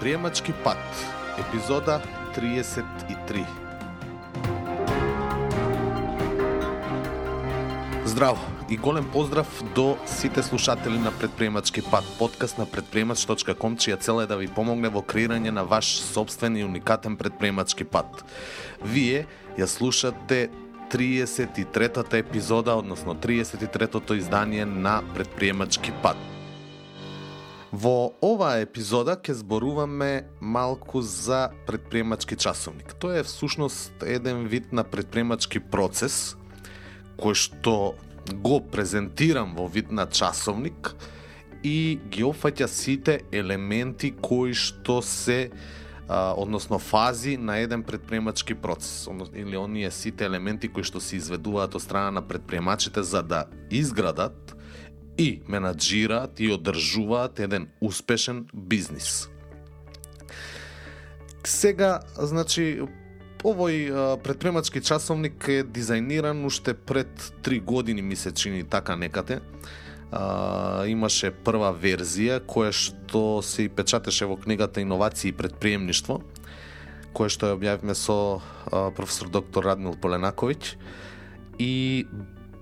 Предприемачки 0.00 0.52
пат, 0.64 0.78
епизода 1.38 2.02
33. 2.36 3.46
Здраво 8.04 8.38
и 8.70 8.76
голем 8.76 9.10
поздрав 9.12 9.62
до 9.74 9.96
сите 10.06 10.42
слушатели 10.42 10.98
на 10.98 11.12
Предприемачки 11.12 11.82
пат, 11.90 12.04
подкаст 12.18 12.58
на 12.58 12.64
предприемач.ком, 12.64 13.76
чија 13.76 14.00
цел 14.00 14.22
е 14.22 14.26
да 14.26 14.40
ви 14.40 14.48
помогне 14.48 14.88
во 14.88 15.04
креирање 15.04 15.52
на 15.52 15.68
ваш 15.68 16.00
собствен 16.00 16.56
и 16.56 16.64
уникатен 16.64 17.20
предприемачки 17.20 17.84
пат. 17.84 18.24
Вие 18.80 19.26
ја 19.60 19.68
слушате 19.68 20.48
33-та 20.88 22.16
епизода, 22.16 22.72
односно 22.72 23.14
33-тото 23.14 24.16
издание 24.16 24.64
на 24.64 25.02
Предприемачки 25.14 25.92
пат. 26.02 26.39
Во 27.72 28.10
оваа 28.18 28.64
епизода 28.64 29.14
ќе 29.14 29.36
зборуваме 29.44 30.26
малку 30.42 31.02
за 31.06 31.52
предприемачки 31.70 32.34
часовник. 32.34 32.96
Тоа 32.98 33.20
е 33.20 33.22
всушност 33.22 33.94
еден 34.02 34.48
вид 34.50 34.72
на 34.72 34.82
предприемачки 34.82 35.62
процес 35.62 36.34
кој 37.14 37.38
што 37.38 37.94
го 38.42 38.58
презентирам 38.58 39.54
во 39.54 39.68
вид 39.70 39.94
на 39.94 40.08
часовник 40.10 40.96
и 41.62 42.00
ги 42.10 42.26
опфаќа 42.26 42.66
сите 42.66 43.20
елементи 43.30 44.10
кои 44.18 44.50
што 44.50 44.98
се 44.98 45.50
а, 46.08 46.34
односно 46.34 46.78
фази 46.82 47.36
на 47.36 47.58
еден 47.62 47.82
предприемачки 47.86 48.54
процес, 48.54 49.06
или 49.34 49.56
оние 49.56 49.90
сите 49.90 50.26
елементи 50.26 50.68
кои 50.68 50.82
што 50.82 50.98
се 50.98 51.22
изведуваат 51.22 51.74
од 51.78 51.86
страна 51.86 52.10
на 52.10 52.22
предприемачите 52.26 53.02
за 53.02 53.22
да 53.22 53.44
изградат 53.70 54.56
и 55.20 55.42
менаджираат 55.48 56.40
и 56.40 56.48
одржуваат 56.52 57.40
еден 57.40 57.68
успешен 57.80 58.46
бизнис. 58.54 59.28
Сега, 61.44 62.00
значи, 62.16 62.80
овој 63.44 64.16
предпремачки 64.24 64.80
часовник 64.80 65.44
е 65.48 65.60
дизајниран 65.64 66.40
уште 66.48 66.72
пред 66.72 67.32
три 67.42 67.60
години, 67.60 68.02
ми 68.02 68.16
се 68.16 68.32
чини 68.32 68.64
така 68.64 68.96
некате. 68.96 69.40
А, 70.10 70.88
имаше 70.88 71.30
прва 71.30 71.74
верзија 71.76 72.40
која 72.40 72.72
што 72.72 73.44
се 73.44 73.68
и 73.68 73.68
печатеше 73.68 74.24
во 74.24 74.40
книгата 74.40 74.80
Иновации 74.80 75.30
и 75.30 75.36
предприемништво, 75.36 76.22
која 77.12 77.28
што 77.28 77.52
ја 77.52 77.60
објавивме 77.60 77.94
со 77.94 78.40
а, 78.40 78.88
професор 78.88 79.28
доктор 79.28 79.68
Радмил 79.68 80.00
Поленаковиќ 80.00 80.76
и 81.60 82.06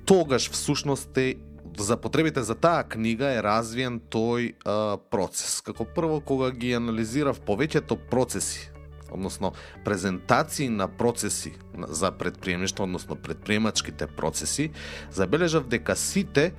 тогаш 0.07 0.51
всушност 0.51 1.15
е 1.19 1.37
за 1.79 1.97
потребите 1.97 2.43
за 2.43 2.55
таа 2.55 2.85
книга 2.85 3.27
е 3.35 3.43
развиен 3.43 4.01
тој 4.01 4.55
а, 4.65 4.99
процес. 5.11 5.61
Како 5.65 5.85
прво, 5.85 6.21
кога 6.21 6.51
ги 6.51 6.75
анализирав 6.75 7.41
повеќето 7.41 7.97
процеси, 8.11 8.71
односно 9.11 9.53
презентации 9.85 10.69
на 10.69 10.89
процеси 10.89 11.53
за 11.89 12.13
предприемништво, 12.13 12.85
односно 12.85 13.17
предприемачките 13.17 14.07
процеси, 14.07 14.71
забележав 15.11 15.69
дека 15.69 15.97
сите 15.97 16.53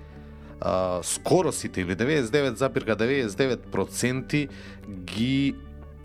а, 0.61 0.99
скоро 1.03 1.51
сите 1.51 1.81
или 1.81 1.95
99,99% 1.95 4.49
ги 4.87 5.55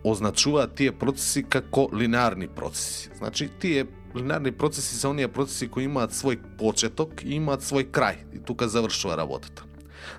означуваат 0.04 0.74
тие 0.74 0.92
процеси 0.92 1.42
како 1.42 1.88
линеарни 1.96 2.48
процеси. 2.48 3.10
Значи, 3.18 3.48
тие 3.48 3.86
линарни 4.16 4.52
процеси 4.52 4.96
се 4.96 5.06
оние 5.08 5.28
процеси 5.28 5.68
кои 5.68 5.84
имаат 5.84 6.14
свој 6.14 6.38
почеток 6.58 7.24
и 7.24 7.34
имаат 7.34 7.62
свој 7.66 7.90
крај 7.90 8.36
и 8.36 8.38
тука 8.38 8.68
завршува 8.68 9.16
работата. 9.16 9.64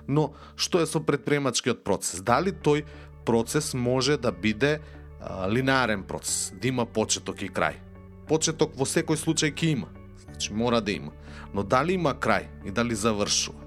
Но 0.08 0.32
што 0.56 0.80
е 0.82 0.86
со 0.86 1.00
предприемачкиот 1.00 1.84
процес? 1.84 2.20
Дали 2.20 2.52
тој 2.52 2.84
процес 3.24 3.74
може 3.74 4.16
да 4.16 4.32
биде 4.32 4.80
а, 5.20 5.48
линарен 5.50 6.02
процес, 6.02 6.52
да 6.60 6.68
има 6.68 6.86
почеток 6.86 7.42
и 7.42 7.48
крај? 7.48 7.80
Почеток 8.28 8.76
во 8.76 8.84
секој 8.84 9.16
случај 9.16 9.54
ќе 9.54 9.72
има. 9.72 9.88
Значи 10.24 10.52
мора 10.52 10.80
да 10.80 10.92
има. 10.92 11.12
Но 11.54 11.62
дали 11.62 11.94
има 11.94 12.14
крај 12.14 12.48
и 12.66 12.70
дали 12.70 12.94
завршува? 12.94 13.62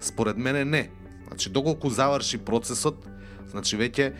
Според 0.00 0.36
мене 0.36 0.64
не. 0.64 0.90
Значи 1.28 1.50
доколку 1.50 1.90
заврши 1.90 2.38
процесот, 2.38 3.06
значи 3.50 3.76
веќе 3.76 4.12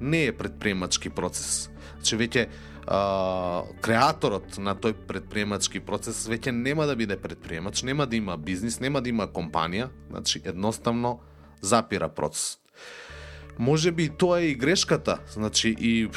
не 0.00 0.26
е 0.26 0.32
предприемачки 0.32 1.10
процес. 1.10 1.71
Значи 1.96 2.16
веќе 2.16 2.46
а, 2.86 3.62
креаторот 3.82 4.58
на 4.58 4.74
тој 4.74 4.94
предприемачки 5.08 5.80
процес 5.80 6.24
веќе 6.28 6.50
нема 6.50 6.86
да 6.86 6.96
биде 6.96 7.16
предприемач, 7.16 7.82
нема 7.82 8.06
да 8.06 8.16
има 8.16 8.36
бизнис, 8.36 8.80
нема 8.80 9.02
да 9.02 9.08
има 9.08 9.28
компанија, 9.28 9.90
значи 10.10 10.42
едноставно 10.44 11.20
запира 11.60 12.08
процес. 12.08 12.58
Може 13.58 13.92
би 13.92 14.08
тоа 14.08 14.40
е 14.40 14.52
и 14.52 14.54
грешката, 14.54 15.18
значи 15.32 15.76
и 15.78 16.08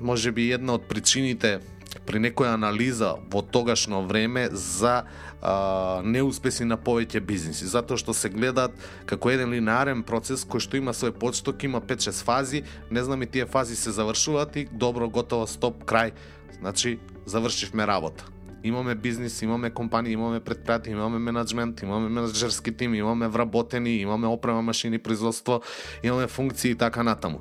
може 0.00 0.32
би 0.32 0.52
една 0.52 0.74
од 0.74 0.88
причините 0.88 1.60
при 2.06 2.18
некоја 2.18 2.54
анализа 2.54 3.14
во 3.30 3.42
тогашно 3.42 4.02
време 4.06 4.48
за 4.52 5.04
а, 5.42 6.02
неуспеси 6.04 6.64
на 6.64 6.76
повеќе 6.76 7.20
бизниси, 7.20 7.66
затоа 7.66 8.00
што 8.00 8.14
се 8.14 8.30
гледаат 8.32 8.74
како 9.06 9.30
еден 9.30 9.52
линарен 9.52 10.02
процес 10.02 10.44
кој 10.44 10.64
што 10.64 10.80
има 10.80 10.96
свој 10.96 11.14
подсток, 11.18 11.62
има 11.64 11.80
5-6 11.80 12.24
фази, 12.24 12.62
не 12.90 13.04
знам 13.04 13.22
и 13.22 13.26
тие 13.26 13.46
фази 13.46 13.76
се 13.76 13.90
завршуваат 13.90 14.56
и 14.56 14.68
добро, 14.72 15.08
готово, 15.08 15.46
стоп, 15.46 15.84
крај. 15.84 16.12
Значи, 16.58 16.98
завршивме 17.26 17.86
работа. 17.86 18.24
Имаме 18.62 18.94
бизнис, 18.94 19.40
имаме 19.42 19.72
компанија, 19.74 20.14
имаме 20.14 20.40
предпријатие, 20.40 20.94
имаме 20.94 21.18
менеджмент, 21.18 21.82
имаме 21.82 22.08
менеджерски 22.08 22.76
тим, 22.76 22.94
имаме 22.94 23.28
вработени, 23.28 23.96
имаме 23.96 24.26
опрема, 24.26 24.62
машини, 24.62 24.98
производство, 24.98 25.60
имаме 26.02 26.26
функции 26.26 26.70
и 26.70 26.74
така 26.74 27.02
натаму. 27.02 27.40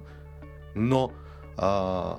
Но 0.76 1.12
а, 1.58 2.16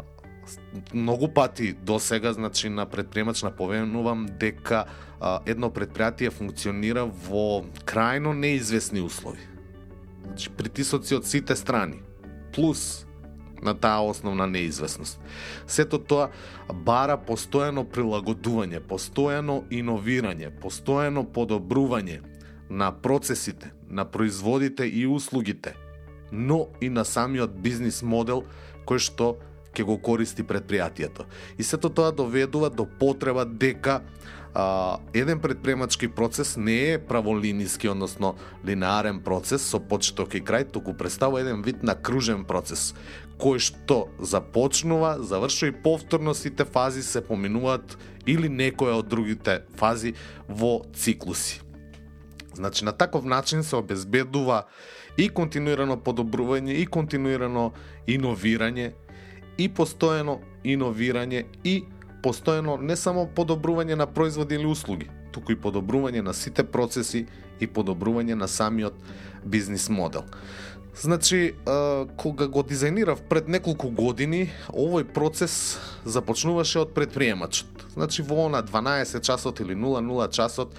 многу 0.94 1.28
пати 1.28 1.72
до 1.72 1.98
сега, 1.98 2.32
значи 2.32 2.68
на 2.68 2.86
предприемач 2.86 3.42
напоменувам 3.42 4.26
дека 4.40 4.84
а, 5.20 5.40
едно 5.46 5.70
предпријатие 5.70 6.30
функционира 6.30 7.04
во 7.04 7.62
крајно 7.86 8.32
неизвестни 8.32 9.00
услови. 9.00 9.40
Значи 10.26 10.50
притисоци 10.50 11.14
од 11.14 11.26
сите 11.26 11.56
страни, 11.56 12.02
плюс 12.54 13.06
на 13.62 13.74
таа 13.74 14.02
основна 14.02 14.46
неизвестност. 14.46 15.20
Сето 15.66 15.98
тоа 15.98 16.30
бара 16.74 17.16
постојано 17.16 17.84
прилагодување, 17.86 18.82
постојано 18.82 19.62
иновирање, 19.70 20.50
постојано 20.62 21.24
подобрување 21.30 22.20
на 22.70 22.90
процесите, 22.92 23.70
на 23.88 24.04
производите 24.04 24.86
и 24.88 25.06
услугите, 25.06 25.76
но 26.32 26.66
и 26.80 26.88
на 26.88 27.04
самиот 27.04 27.54
бизнис 27.62 28.02
модел 28.02 28.44
кој 28.86 28.98
што 28.98 29.36
ќе 29.72 29.84
го 29.84 29.98
користи 29.98 30.44
предпријатието. 30.44 31.26
И 31.58 31.64
сето 31.64 31.88
тоа 31.88 32.12
доведува 32.12 32.70
до 32.70 32.86
потреба 32.86 33.44
дека 33.44 34.00
а, 34.54 34.98
еден 35.14 35.40
предпремачки 35.40 36.08
процес 36.08 36.56
не 36.56 36.92
е 36.92 36.98
праволиниски, 36.98 37.88
односно 37.88 38.34
линеарен 38.66 39.20
процес 39.20 39.64
со 39.64 39.80
почеток 39.80 40.34
и 40.34 40.42
крај, 40.44 40.70
туку 40.72 40.94
представува 40.94 41.40
еден 41.40 41.62
вид 41.62 41.82
на 41.82 41.94
кружен 41.94 42.44
процес, 42.44 42.92
кој 43.40 43.58
што 43.58 44.08
започнува, 44.20 45.16
завршува 45.24 45.72
и 45.72 45.82
повторно 45.82 46.34
сите 46.34 46.64
фази 46.64 47.02
се 47.02 47.24
поминуваат 47.24 47.96
или 48.26 48.48
некоја 48.48 49.00
од 49.00 49.08
другите 49.08 49.62
фази 49.76 50.14
во 50.48 50.82
циклуси. 50.94 51.60
Значи, 52.54 52.84
на 52.84 52.92
таков 52.92 53.24
начин 53.24 53.64
се 53.64 53.76
обезбедува 53.76 54.66
и 55.16 55.28
континуирано 55.28 55.96
подобрување, 55.96 56.76
и 56.76 56.86
континуирано 56.86 57.72
иновирање, 58.08 58.92
и 59.58 59.68
постојано 59.68 60.38
иновирање 60.64 61.44
и 61.64 61.82
постојано 62.22 62.78
не 62.80 62.96
само 62.96 63.26
подобрување 63.26 63.96
на 63.98 64.06
производи 64.06 64.54
или 64.54 64.66
услуги, 64.66 65.10
туку 65.32 65.52
и 65.52 65.58
подобрување 65.58 66.22
на 66.22 66.32
сите 66.32 66.64
процеси 66.64 67.26
и 67.60 67.66
подобрување 67.66 68.34
на 68.38 68.48
самиот 68.48 68.94
бизнис 69.44 69.88
модел. 69.88 70.24
Значи, 70.92 71.54
кога 72.20 72.46
го 72.52 72.62
дизајнирав 72.62 73.24
пред 73.28 73.48
неколку 73.48 73.88
години, 73.90 74.50
овој 74.68 75.06
процес 75.08 75.78
започнуваше 76.04 76.82
од 76.84 76.92
предприемачот. 76.94 77.86
Значи, 77.96 78.22
во 78.22 78.48
на 78.52 78.62
12 78.62 79.24
часот 79.24 79.60
или 79.60 79.74
00 79.74 80.28
часот, 80.30 80.76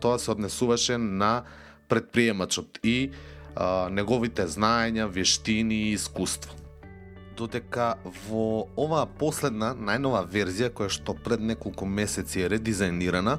тоа 0.00 0.18
се 0.18 0.30
однесуваше 0.30 0.98
на 0.98 1.44
предприемачот 1.88 2.80
и 2.82 3.12
неговите 3.90 4.48
знаења, 4.48 5.06
вештини 5.06 5.90
и 5.90 5.92
искуство 5.92 6.65
додека 7.36 7.96
во 8.26 8.66
оваа 8.76 9.06
последна, 9.06 9.74
најнова 9.74 10.24
верзија, 10.30 10.72
која 10.72 10.92
што 10.92 11.14
пред 11.14 11.44
неколку 11.44 11.86
месеци 11.86 12.44
е 12.44 12.50
редизајнирана, 12.56 13.38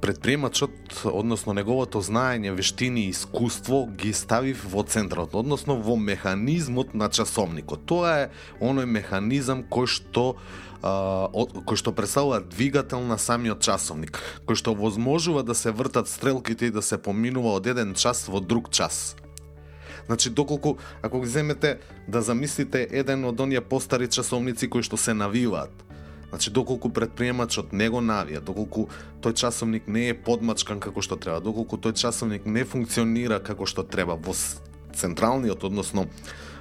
предприемачот, 0.00 1.02
односно 1.10 1.52
неговото 1.58 2.00
знаење, 2.04 2.54
вештини 2.54 3.06
и 3.06 3.10
искуство 3.10 3.86
ги 3.98 4.12
ставив 4.12 4.62
во 4.70 4.84
центрот, 4.86 5.34
односно 5.34 5.76
во 5.82 5.96
механизмот 5.96 6.94
на 6.94 7.08
часовникот. 7.10 7.84
Тоа 7.86 8.14
е 8.14 8.30
оној 8.60 8.86
механизам 8.86 9.64
кој 9.66 9.90
што 9.90 10.34
кој 10.78 11.74
што 11.74 11.90
представува 11.90 12.38
двигател 12.38 13.02
на 13.02 13.18
самиот 13.18 13.58
часовник, 13.58 14.20
кој 14.46 14.54
што 14.54 14.74
возможува 14.78 15.42
да 15.42 15.54
се 15.54 15.72
вртат 15.74 16.06
стрелките 16.08 16.66
и 16.66 16.70
да 16.70 16.82
се 16.82 16.98
поминува 17.02 17.56
од 17.58 17.66
еден 17.66 17.94
час 17.98 18.28
во 18.28 18.38
друг 18.38 18.70
час. 18.70 19.16
Значи, 20.08 20.30
доколку, 20.30 20.76
ако 21.02 21.20
ги 21.20 21.28
земете 21.28 21.78
да 22.08 22.22
замислите 22.22 22.88
еден 22.90 23.24
од 23.28 23.40
оние 23.40 23.60
постари 23.60 24.08
часовници 24.08 24.70
кои 24.70 24.82
што 24.82 24.96
се 24.96 25.14
навиваат, 25.14 25.84
Значи, 26.28 26.50
доколку 26.50 26.90
предприемачот 26.92 27.72
не 27.72 27.88
го 27.88 28.02
навија, 28.04 28.42
доколку 28.44 28.88
тој 29.24 29.32
часовник 29.32 29.86
не 29.88 30.10
е 30.12 30.14
подмачкан 30.14 30.80
како 30.80 31.00
што 31.00 31.16
треба, 31.16 31.40
доколку 31.40 31.78
тој 31.80 31.96
часовник 31.96 32.44
не 32.44 32.66
функционира 32.68 33.40
како 33.40 33.64
што 33.64 33.80
треба 33.82 34.12
во 34.12 34.34
централниот, 34.92 35.64
односно 35.64 36.04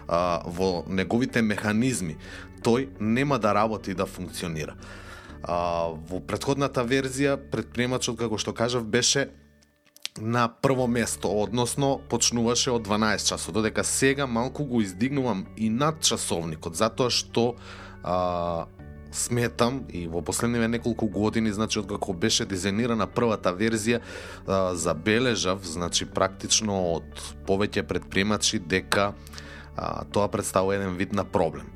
а, 0.08 0.40
во 0.46 0.86
неговите 0.88 1.44
механизми, 1.44 2.16
тој 2.64 2.88
нема 3.00 3.40
да 3.44 3.52
работи 3.54 3.92
и 3.92 3.98
да 3.98 4.06
функционира. 4.06 4.78
А, 5.44 5.92
во 5.92 6.24
предходната 6.24 6.88
верзија, 6.88 7.36
предприемачот, 7.36 8.16
како 8.16 8.40
што 8.40 8.56
кажав, 8.56 8.88
беше 8.88 9.28
на 10.18 10.48
прво 10.48 10.88
место, 10.88 11.30
односно 11.30 12.00
почнуваше 12.10 12.72
од 12.72 12.88
12 12.88 13.28
часот, 13.28 13.54
додека 13.54 13.84
сега 13.84 14.28
малку 14.28 14.66
го 14.66 14.82
издигнувам 14.82 15.46
и 15.58 15.70
над 15.70 16.02
часовникот, 16.02 16.76
затоа 16.76 17.10
што 17.10 17.56
а, 18.04 18.66
сметам 19.12 19.86
и 19.90 20.08
во 20.08 20.22
последниве 20.22 20.68
неколку 20.68 21.08
години, 21.08 21.52
значи 21.52 21.80
откако 21.80 22.14
беше 22.14 22.46
дизајнирана 22.46 23.08
првата 23.08 23.54
верзија, 23.54 24.02
а, 24.48 24.76
забележав, 24.76 25.66
значи 25.66 26.06
практично 26.06 26.78
од 26.98 27.24
повеќе 27.48 27.88
предприемачи 27.88 28.60
дека 28.60 29.14
а, 29.76 30.04
тоа 30.12 30.28
представува 30.28 30.76
еден 30.76 30.96
вид 30.98 31.14
на 31.14 31.26
проблем. 31.26 31.70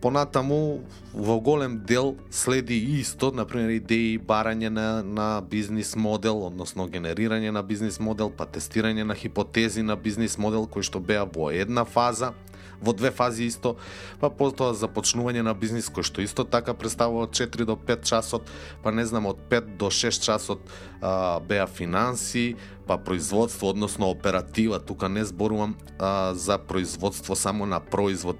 Понатаму, 0.00 0.80
во 1.12 1.40
голем 1.40 1.80
дел 1.84 2.16
следи 2.30 2.78
исто, 3.00 3.32
например, 3.36 3.76
идеи 3.76 4.16
барање 4.18 4.70
на, 4.72 5.02
на 5.02 5.42
бизнис 5.44 5.94
модел, 5.96 6.46
односно 6.46 6.88
генерирање 6.88 7.50
на 7.52 7.62
бизнис 7.62 8.00
модел, 8.00 8.30
па 8.30 8.46
тестирање 8.48 9.04
на 9.04 9.14
хипотези 9.14 9.82
на 9.82 9.96
бизнис 9.96 10.38
модел, 10.38 10.64
кои 10.66 10.82
што 10.82 11.00
беа 11.00 11.26
во 11.28 11.50
една 11.52 11.84
фаза, 11.84 12.32
во 12.80 12.92
две 12.92 13.10
фази 13.10 13.46
исто, 13.46 13.76
па 14.20 14.30
потоа 14.30 14.74
започнување 14.74 15.44
на 15.46 15.54
бизнис 15.54 15.90
кој 15.92 16.06
што 16.06 16.24
исто 16.24 16.44
така 16.44 16.74
представува 16.74 17.28
од 17.28 17.36
4 17.36 17.68
до 17.68 17.76
5 17.76 18.04
часот, 18.08 18.50
па 18.82 18.90
не 18.90 19.06
знам 19.06 19.26
од 19.30 19.38
5 19.50 19.76
до 19.76 19.92
6 19.92 20.24
часот 20.24 20.60
а, 21.00 21.40
беа 21.40 21.66
финанси, 21.66 22.56
па 22.86 22.98
производство, 22.98 23.68
односно 23.70 24.10
оператива, 24.10 24.80
тука 24.80 25.08
не 25.08 25.24
зборувам 25.24 25.76
а, 25.98 26.34
за 26.34 26.58
производство 26.58 27.34
само 27.34 27.66
на 27.66 27.80
производ, 27.80 28.38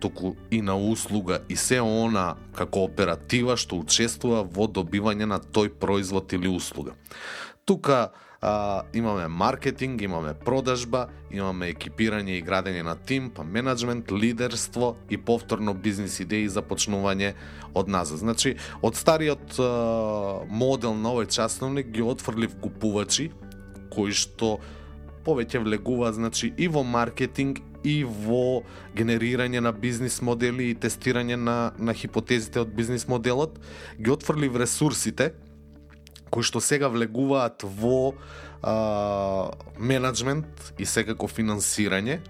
туку 0.00 0.36
и 0.50 0.62
на 0.62 0.76
услуга 0.78 1.42
и 1.48 1.56
се 1.56 1.80
она 1.80 2.36
како 2.56 2.84
оператива 2.84 3.56
што 3.56 3.80
учествува 3.80 4.42
во 4.42 4.66
добивање 4.66 5.28
на 5.28 5.38
тој 5.40 5.74
производ 5.80 6.32
или 6.32 6.48
услуга. 6.48 6.96
Тука 7.64 8.10
а, 8.40 8.82
имаме 8.94 9.28
маркетинг, 9.28 10.02
имаме 10.02 10.34
продажба, 10.34 11.08
имаме 11.30 11.70
екипирање 11.74 12.38
и 12.38 12.44
градење 12.44 12.82
на 12.82 12.96
тим, 12.96 13.30
па 13.30 13.44
менеджмент, 13.44 14.10
лидерство 14.12 14.96
и 15.10 15.18
повторно 15.18 15.74
бизнис 15.74 16.20
идеи 16.20 16.48
за 16.48 16.62
почнување 16.62 17.34
од 17.74 17.88
назад. 17.88 18.18
Значи, 18.24 18.56
од 18.82 18.96
стариот 18.96 19.58
а, 19.60 19.70
модел 20.48 20.96
на 20.96 21.12
овој 21.12 21.28
часовник 21.28 21.92
ги 21.92 22.02
отфрлив 22.02 22.56
купувачи 22.62 23.30
кои 23.90 24.14
што 24.14 24.58
повеќе 25.26 25.60
влегуваат 25.60 26.16
значи 26.16 26.54
и 26.56 26.68
во 26.68 26.82
маркетинг 26.82 27.60
и 27.84 28.04
во 28.04 28.62
генерирање 28.96 29.60
на 29.60 29.72
бизнис 29.72 30.20
модели 30.24 30.70
и 30.70 30.76
тестирање 30.76 31.36
на 31.36 31.72
на 31.78 31.94
хипотезите 31.94 32.60
од 32.60 32.72
бизнис 32.72 33.06
моделот, 33.08 33.60
ги 33.98 34.10
отфрлив 34.10 34.56
ресурсите 34.56 35.32
кои 36.30 36.46
што 36.46 36.60
сега 36.62 36.88
влегуваат 36.88 37.62
во 37.62 38.14
а, 38.62 39.50
менеджмент 39.78 40.72
и 40.78 40.86
секако 40.86 41.28
финансирање 41.28 42.20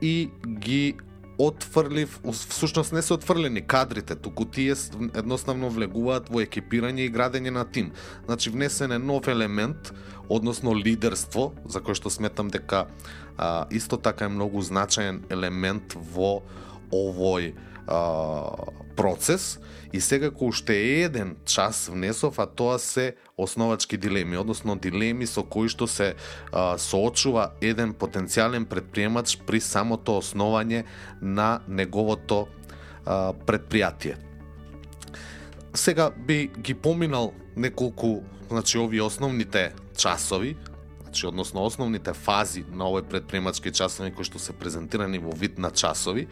и 0.00 0.30
ги 0.46 0.96
отфрлив, 1.40 2.20
всушност 2.48 2.92
не 2.92 3.02
се 3.02 3.14
отфрлени 3.14 3.62
кадрите, 3.62 4.14
туку 4.14 4.44
тие 4.44 4.74
едноставно 5.16 5.70
влегуваат 5.72 6.28
во 6.28 6.42
екипирање 6.44 7.06
и 7.06 7.12
градење 7.12 7.50
на 7.50 7.64
тим. 7.64 7.92
Значи 8.26 8.50
внесен 8.52 8.92
е 8.92 8.98
нов 8.98 9.28
елемент, 9.28 9.92
односно 10.28 10.74
лидерство, 10.76 11.52
за 11.64 11.80
кој 11.80 11.96
што 11.96 12.12
сметам 12.12 12.52
дека 12.52 12.86
а, 13.36 13.64
исто 13.72 13.96
така 13.96 14.28
е 14.28 14.34
многу 14.36 14.60
значаен 14.60 15.24
елемент 15.32 15.96
во 15.96 16.42
овој 16.92 17.54
а, 17.88 17.98
процес 18.96 19.58
и 19.92 20.00
сега 20.00 20.30
кој 20.30 20.52
уште 20.54 20.76
еден 21.02 21.34
час 21.44 21.88
внесов, 21.90 22.38
а 22.38 22.46
тоа 22.46 22.78
се 22.78 23.16
основачки 23.36 23.96
дилеми, 23.96 24.36
односно 24.36 24.76
дилеми 24.78 25.26
со 25.26 25.42
кои 25.42 25.68
што 25.68 25.88
се 25.90 26.14
а, 26.52 26.78
соочува 26.78 27.50
еден 27.60 27.94
потенцијален 27.94 28.68
предприемач 28.70 29.38
при 29.46 29.60
самото 29.60 30.20
основање 30.22 30.84
на 31.20 31.60
неговото 31.68 32.46
а, 33.04 33.32
предпријатие. 33.34 34.16
Сега 35.74 36.10
би 36.10 36.50
ги 36.58 36.74
поминал 36.74 37.32
неколку, 37.56 38.22
значи 38.48 38.78
овие 38.78 39.02
основните 39.02 39.72
часови, 39.96 40.56
значи 41.02 41.26
односно 41.26 41.64
основните 41.66 42.14
фази 42.14 42.64
на 42.70 42.86
овој 42.86 43.02
предприемачки 43.10 43.72
часови 43.74 44.14
кои 44.14 44.24
што 44.24 44.38
се 44.38 44.52
презентирани 44.54 45.18
во 45.18 45.34
вид 45.34 45.58
на 45.58 45.70
часови 45.70 46.28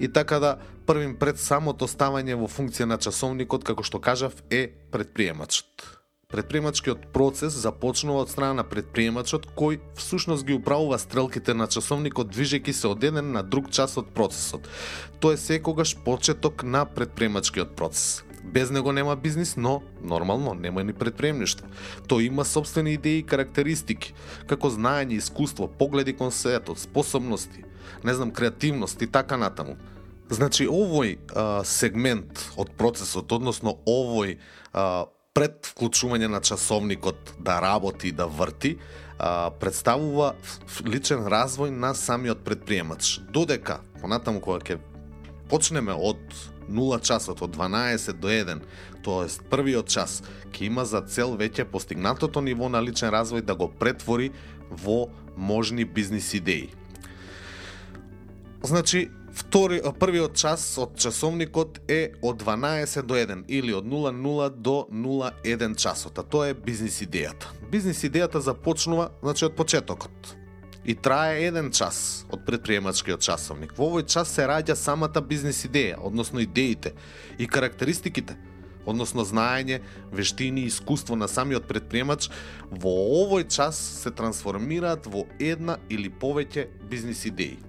и 0.00 0.08
така 0.08 0.38
да 0.38 0.56
првим 0.86 1.16
пред 1.16 1.38
самото 1.38 1.88
ставање 1.88 2.38
во 2.38 2.48
функција 2.48 2.88
на 2.88 2.98
часовникот, 2.98 3.64
како 3.64 3.82
што 3.82 4.00
кажав, 4.00 4.42
е 4.50 4.68
предприемачот. 4.92 5.98
Предприемачкиот 6.28 7.06
процес 7.12 7.54
започнува 7.56 8.26
од 8.26 8.28
страна 8.28 8.58
на 8.60 8.64
предприемачот 8.68 9.46
кој 9.56 9.78
всушност 9.96 10.44
ги 10.44 10.52
управува 10.58 10.98
стрелките 11.00 11.54
на 11.56 11.64
часовникот 11.72 12.28
движејќи 12.34 12.72
се 12.76 12.90
од 12.90 13.04
еден 13.08 13.32
на 13.32 13.40
друг 13.42 13.70
час 13.72 13.96
од 13.96 14.10
процесот. 14.12 14.68
Тоа 15.24 15.38
е 15.38 15.40
секогаш 15.40 15.94
почеток 16.04 16.66
на 16.68 16.84
предприемачкиот 16.84 17.72
процес. 17.76 18.24
Без 18.44 18.70
него 18.70 18.92
нема 18.92 19.16
бизнис, 19.16 19.56
но 19.56 19.80
нормално 20.02 20.54
нема 20.54 20.84
ни 20.84 20.92
предприемништво. 20.92 21.66
Тој 22.08 22.28
има 22.28 22.44
собствени 22.44 22.92
идеи 23.00 23.24
и 23.24 23.26
карактеристики, 23.26 24.12
како 24.46 24.68
знаење, 24.68 25.16
искуство, 25.16 25.68
погледи 25.68 26.12
кон 26.12 26.32
светот, 26.32 26.78
способности, 26.78 27.64
не 28.04 28.14
знам, 28.14 28.30
креативност 28.30 29.02
и 29.02 29.06
така 29.06 29.36
натаму. 29.36 29.76
Значи, 30.30 30.66
овој 30.68 31.16
а, 31.32 31.64
сегмент 31.64 32.42
од 32.56 32.74
процесот, 32.76 33.32
односно 33.32 33.78
овој 33.88 34.36
а, 34.72 35.08
пред 35.32 35.70
вклучување 35.70 36.28
на 36.28 36.40
часовникот 36.44 37.32
да 37.38 37.60
работи 37.64 38.08
и 38.08 38.12
да 38.12 38.26
врти, 38.26 38.76
а, 39.18 39.50
представува 39.50 40.34
личен 40.84 41.24
развој 41.24 41.72
на 41.72 41.94
самиот 41.94 42.44
предприемач. 42.44 43.20
Додека, 43.32 43.80
понатаму 44.02 44.44
кога 44.44 44.60
ќе 44.60 44.78
почнеме 45.48 45.96
од 45.96 46.20
0 46.68 47.00
часот, 47.00 47.40
од 47.42 47.56
12 47.56 48.20
до 48.20 48.28
1, 48.28 48.60
тоест 49.02 49.46
првиот 49.48 49.88
час, 49.88 50.20
ќе 50.52 50.68
има 50.68 50.84
за 50.84 51.00
цел 51.08 51.32
веќе 51.40 51.64
постигнатото 51.64 52.44
ниво 52.44 52.68
на 52.68 52.82
личен 52.84 53.08
развој 53.14 53.40
да 53.40 53.56
го 53.56 53.70
претвори 53.72 54.30
во 54.68 55.08
можни 55.36 55.84
бизнис 55.84 56.34
идеи. 56.34 56.68
Значи, 58.62 59.10
втори, 59.32 59.80
првиот 60.00 60.34
час 60.36 60.78
од 60.78 60.98
часовникот 60.98 61.78
е 61.88 62.12
од 62.22 62.42
12 62.42 63.02
до 63.06 63.14
1 63.14 63.44
или 63.48 63.74
од 63.74 63.84
00 63.84 64.48
до 64.50 64.86
01 64.90 65.76
часот, 65.78 66.18
а 66.18 66.22
тоа 66.22 66.48
е 66.50 66.54
бизнис 66.54 66.98
идејата. 67.02 67.46
Бизнис 67.70 68.02
идејата 68.02 68.42
започнува 68.42 69.10
значи 69.22 69.44
од 69.46 69.54
почетокот 69.54 70.34
и 70.84 70.94
трае 70.94 71.46
еден 71.46 71.70
час 71.70 72.26
од 72.32 72.42
предприемачкиот 72.46 73.22
часовник. 73.22 73.76
Во 73.78 73.92
овој 73.92 74.08
час 74.10 74.34
се 74.34 74.48
раѓа 74.48 74.74
самата 74.74 75.22
бизнис 75.22 75.62
идеја, 75.68 76.00
односно 76.02 76.42
идеите 76.42 76.94
и 77.38 77.46
карактеристиките, 77.46 78.34
односно 78.86 79.22
знаење, 79.22 79.82
вештини 80.10 80.64
и 80.64 80.72
искуство 80.72 81.16
на 81.16 81.28
самиот 81.28 81.68
предприемач 81.68 82.30
во 82.70 82.90
овој 83.22 83.46
час 83.46 83.78
се 84.02 84.10
трансформираат 84.10 85.06
во 85.06 85.28
една 85.38 85.78
или 85.88 86.10
повеќе 86.10 86.66
бизнис 86.90 87.26
идеи. 87.28 87.67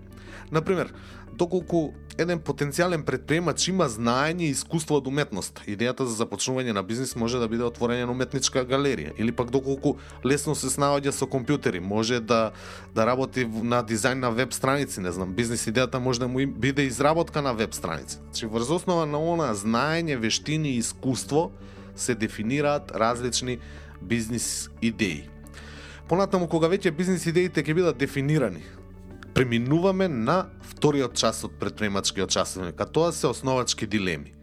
Например, 0.52 0.94
доколку 1.34 1.94
еден 2.20 2.40
потенцијален 2.44 3.06
предприемач 3.08 3.68
има 3.72 3.88
знаење 3.90 4.50
и 4.50 4.54
искуство 4.54 4.98
од 5.00 5.08
уметност, 5.08 5.62
идејата 5.70 6.04
за 6.04 6.18
започнување 6.20 6.74
на 6.76 6.84
бизнис 6.84 7.16
може 7.16 7.40
да 7.40 7.48
биде 7.48 7.64
отворање 7.64 8.08
на 8.10 8.12
уметничка 8.12 8.66
галерија 8.68 9.14
или 9.18 9.32
пак 9.32 9.52
доколку 9.54 9.96
лесно 10.26 10.56
се 10.56 10.72
снаоѓа 10.74 11.14
со 11.16 11.30
компјутери, 11.30 11.80
може 11.80 12.20
да 12.20 12.52
да 12.96 13.06
работи 13.06 13.46
на 13.46 13.84
дизајн 13.84 14.26
на 14.26 14.32
веб 14.32 14.54
страници, 14.54 15.00
не 15.00 15.12
знам, 15.12 15.34
бизнис 15.34 15.68
идејата 15.68 16.00
може 16.00 16.20
да 16.20 16.28
му 16.28 16.44
биде 16.48 16.84
изработка 16.84 17.42
на 17.42 17.54
веб 17.54 17.74
страници. 17.74 18.18
Значи 18.18 18.46
врз 18.46 18.70
основа 18.70 19.06
на 19.06 19.20
она 19.20 19.54
знаење, 19.56 20.18
вештини 20.18 20.76
и 20.76 20.84
искуство 20.84 21.52
се 21.96 22.16
дефинираат 22.16 22.92
различни 22.92 23.60
бизнис 24.02 24.70
идеи. 24.82 25.30
Понатаму 26.10 26.48
кога 26.50 26.68
веќе 26.68 26.92
бизнис 26.92 27.26
идеите 27.30 27.64
ќе 27.64 27.74
бидат 27.74 27.98
дефинирани, 27.98 28.64
преминуваме 29.40 30.08
на 30.08 30.50
вториот 30.62 31.14
час 31.16 31.46
од 31.48 31.54
предприемачкиот 31.60 32.28
часовник, 32.28 32.82
а 32.82 32.86
тоа 32.86 33.14
се 33.16 33.28
основачки 33.28 33.88
дилеми. 33.88 34.34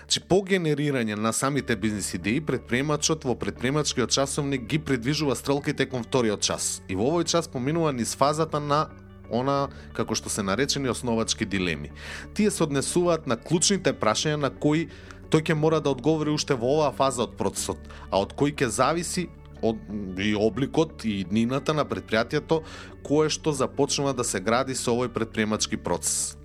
Значи, 0.00 0.20
по 0.26 0.40
генерирање 0.42 1.14
на 1.14 1.30
самите 1.32 1.76
бизнес 1.76 2.08
идеи, 2.18 2.40
предприемачот 2.42 3.22
во 3.24 3.36
предприемачкиот 3.38 4.10
часовник 4.10 4.66
ги 4.66 4.80
предвижува 4.82 5.36
стрелките 5.38 5.86
кон 5.86 6.02
вториот 6.02 6.42
час. 6.42 6.82
И 6.90 6.98
во 6.98 7.12
овој 7.12 7.30
час 7.30 7.46
поминува 7.46 7.92
низ 7.94 8.16
фазата 8.18 8.58
на 8.58 8.88
она 9.30 9.70
како 9.94 10.18
што 10.18 10.26
се 10.26 10.42
наречени 10.42 10.90
основачки 10.90 11.46
дилеми. 11.46 11.94
Тие 12.34 12.50
се 12.50 12.66
однесуваат 12.66 13.30
на 13.30 13.38
клучните 13.38 13.94
прашања 13.94 14.34
на 14.34 14.50
кои 14.50 14.88
тој 15.30 15.46
ќе 15.46 15.54
мора 15.54 15.78
да 15.78 15.94
одговори 15.94 16.34
уште 16.34 16.58
во 16.58 16.74
оваа 16.80 16.90
фаза 16.90 17.22
од 17.22 17.38
процесот, 17.38 17.78
а 18.10 18.18
од 18.18 18.34
кои 18.34 18.50
ќе 18.50 18.66
зависи 18.66 19.28
од, 19.62 19.76
и 20.18 20.34
обликот 20.34 21.04
и 21.04 21.24
днината 21.24 21.74
на 21.74 21.84
предпријатието 21.84 22.62
кое 23.06 23.28
што 23.28 23.52
започнува 23.52 24.12
да 24.12 24.24
се 24.24 24.40
гради 24.40 24.74
со 24.74 24.94
овој 24.94 25.12
предприемачки 25.12 25.76
процес. 25.76 26.36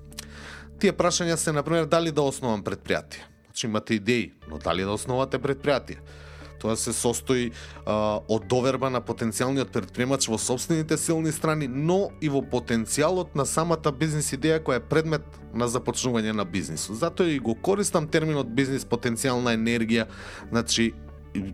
Тие 0.80 0.92
прашања 0.92 1.36
се, 1.40 1.52
например, 1.56 1.86
дали 1.86 2.12
да 2.12 2.22
основам 2.22 2.64
предпријатие. 2.64 3.24
Значи 3.46 3.68
имате 3.68 3.94
идеи, 3.96 4.34
но 4.50 4.58
дали 4.58 4.84
да 4.84 4.92
основате 4.92 5.40
предпријатие? 5.40 5.98
Тоа 6.60 6.76
се 6.76 6.94
состои 6.94 7.52
а, 7.86 8.20
од 8.28 8.48
доверба 8.50 8.90
на 8.90 9.02
потенцијалниот 9.04 9.72
предприемач 9.76 10.28
во 10.32 10.40
собствените 10.42 10.98
силни 10.98 11.32
страни, 11.32 11.68
но 11.68 12.10
и 12.22 12.30
во 12.32 12.42
потенцијалот 12.42 13.36
на 13.36 13.46
самата 13.46 13.92
бизнис 13.92 14.32
идеја 14.34 14.64
која 14.64 14.80
е 14.80 14.88
предмет 14.90 15.24
на 15.54 15.68
започнување 15.68 16.34
на 16.34 16.46
бизнисот. 16.46 16.98
Затоа 16.98 17.30
и 17.30 17.40
го 17.40 17.56
користам 17.56 18.08
терминот 18.08 18.50
бизнис 18.56 18.88
потенцијална 18.88 19.54
енергија, 19.56 20.08
значи 20.50 20.94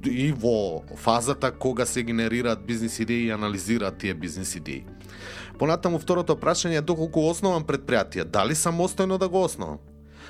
и 0.05 0.31
во 0.31 0.83
фазата 0.95 1.51
кога 1.51 1.85
се 1.85 2.03
генерираат 2.03 2.65
бизнис 2.65 2.99
идеи 2.99 3.25
и 3.25 3.31
анализираат 3.31 3.97
тие 3.97 4.13
бизнис 4.13 4.55
идеи. 4.55 4.85
Понатаму 5.59 5.99
второто 5.99 6.35
прашање 6.35 6.77
е 6.79 6.81
доколку 6.81 7.21
основам 7.29 7.65
предпријатие, 7.65 8.25
дали 8.25 8.55
самостојно 8.55 9.17
да 9.17 9.29
го 9.29 9.43
основам? 9.45 9.79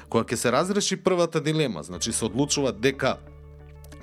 Кога 0.10 0.24
ќе 0.24 0.36
се 0.36 0.51
разреши 0.51 0.98
првата 0.98 1.41
дилема, 1.41 1.84
значи 1.84 2.12
се 2.12 2.25
одлучува 2.25 2.72
дека 2.72 3.17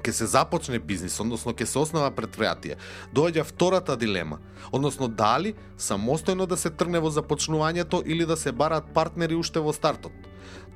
ќе 0.02 0.12
се 0.12 0.26
започне 0.26 0.78
бизнис, 0.78 1.20
односно 1.20 1.52
ќе 1.52 1.66
се 1.68 1.78
основа 1.78 2.10
предпријатие, 2.14 2.78
доаѓа 3.14 3.44
втората 3.44 3.96
дилема, 3.96 4.38
односно 4.72 5.08
дали 5.08 5.54
самостојно 5.78 6.46
да 6.46 6.56
се 6.56 6.70
тргне 6.70 7.00
во 7.00 7.10
започнувањето 7.10 8.02
или 8.06 8.26
да 8.26 8.36
се 8.36 8.52
бараат 8.52 8.92
партнери 8.94 9.36
уште 9.36 9.60
во 9.60 9.72
стартот. 9.72 10.12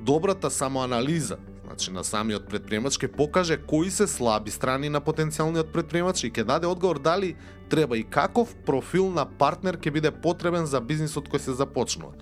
Добрата 0.01 0.51
самоанализа. 0.51 1.37
Значи 1.65 1.93
на 1.93 2.05
самиот 2.05 2.49
предприемач 2.51 2.99
ќе 3.01 3.09
покаже 3.09 3.57
кои 3.57 3.91
се 3.91 4.07
слаби 4.07 4.51
страни 4.51 4.91
на 4.93 5.01
потенцијалниот 5.01 5.73
предприемач 5.73 6.25
и 6.25 6.31
ќе 6.31 6.45
даде 6.45 6.67
одговор 6.67 6.99
дали 6.99 7.37
треба 7.71 7.97
и 7.97 8.05
каков 8.05 8.53
профил 8.67 9.09
на 9.11 9.25
партнер 9.25 9.79
ќе 9.81 9.91
биде 9.91 10.11
потребен 10.11 10.67
за 10.67 10.81
бизнисот 10.81 11.33
кој 11.33 11.41
се 11.41 11.57
започнува. 11.57 12.13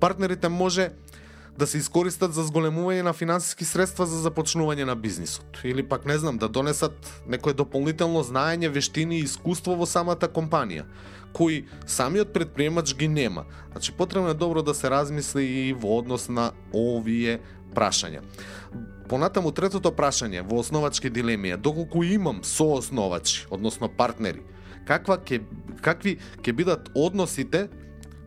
Партнерите 0.00 0.48
може 0.48 0.90
да 1.58 1.66
се 1.66 1.78
искористат 1.78 2.32
за 2.32 2.46
зголемување 2.48 3.02
на 3.04 3.12
финансиски 3.12 3.66
средства 3.68 4.06
за 4.08 4.22
започнување 4.24 4.86
на 4.88 4.96
бизнисот. 4.96 5.60
Или 5.64 5.82
пак 5.84 6.06
не 6.08 6.16
знам 6.18 6.38
да 6.38 6.48
донесат 6.48 6.96
некое 7.28 7.52
дополнително 7.52 8.22
знаење, 8.24 8.70
вештини 8.72 9.20
и 9.20 9.26
искуство 9.28 9.76
во 9.76 9.84
самата 9.84 10.30
компанија 10.32 10.86
кои 11.32 11.64
самиот 11.86 12.32
предприемач 12.32 12.94
ги 12.94 13.08
нема. 13.08 13.44
Значи 13.72 13.92
потребно 13.92 14.28
е 14.28 14.34
добро 14.34 14.62
да 14.62 14.74
се 14.74 14.90
размисли 14.90 15.44
и 15.44 15.72
во 15.72 15.98
однос 15.98 16.28
на 16.28 16.52
овие 16.74 17.40
прашања. 17.74 18.22
Понатаму 19.08 19.50
третото 19.52 19.90
прашање 19.90 20.42
во 20.46 20.60
основачки 20.62 21.10
дилеми 21.10 21.50
е 21.50 21.56
доколку 21.56 22.04
имам 22.04 22.44
соосновачи, 22.44 23.46
односно 23.50 23.88
партнери, 23.88 24.42
каква 24.86 25.18
ке, 25.18 25.40
какви 25.82 26.18
ќе 26.42 26.52
бидат 26.52 26.90
односите 26.94 27.68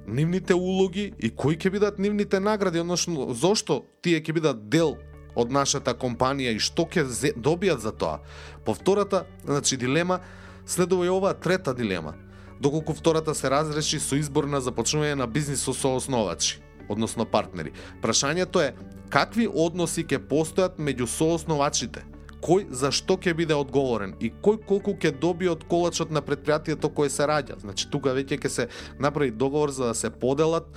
нивните 0.07 0.53
улоги 0.53 1.13
и 1.19 1.29
кои 1.29 1.55
ќе 1.55 1.71
бидат 1.71 1.99
нивните 1.99 2.39
награди, 2.39 2.79
односно 2.79 3.33
зошто 3.33 3.83
тие 4.01 4.19
ќе 4.19 4.33
бидат 4.35 4.67
дел 4.69 4.97
од 5.35 5.51
нашата 5.51 5.95
компанија 5.97 6.53
и 6.53 6.59
што 6.59 6.85
ќе 6.85 7.33
добијат 7.35 7.79
за 7.79 7.91
тоа. 7.91 8.19
По 8.65 8.73
втората, 8.73 9.25
значи 9.45 9.77
дилема, 9.77 10.19
следува 10.65 11.05
и 11.05 11.09
оваа 11.09 11.33
трета 11.33 11.73
дилема. 11.73 12.13
Доколку 12.61 12.93
втората 12.93 13.35
се 13.35 13.49
разреши 13.49 13.99
со 13.99 14.15
избор 14.15 14.45
на 14.45 14.61
започнување 14.61 15.15
на 15.19 15.27
бизнис 15.27 15.63
со 15.63 15.73
соосновачи, 15.73 16.61
односно 16.89 17.25
партнери. 17.25 17.73
Прашањето 18.01 18.61
е 18.63 18.73
какви 19.09 19.47
односи 19.47 20.03
ќе 20.03 20.21
постојат 20.29 20.79
меѓу 20.79 21.07
соосновачите, 21.07 22.03
кој 22.43 22.67
за 22.75 22.91
што 22.91 23.15
ќе 23.15 23.33
биде 23.37 23.55
одговорен 23.55 24.15
и 24.19 24.31
кој 24.43 24.59
колку 24.67 24.95
ќе 24.99 25.13
доби 25.19 25.47
од 25.51 25.63
колачот 25.69 26.11
на 26.11 26.21
предпријатието 26.21 26.91
кое 26.93 27.09
се 27.09 27.27
раѓа. 27.29 27.59
Значи 27.63 27.89
тука 27.91 28.15
веќе 28.15 28.39
ќе 28.41 28.49
се 28.49 28.67
направи 28.99 29.31
договор 29.31 29.71
за 29.71 29.91
да 29.91 29.95
се 29.95 30.09
поделат 30.09 30.67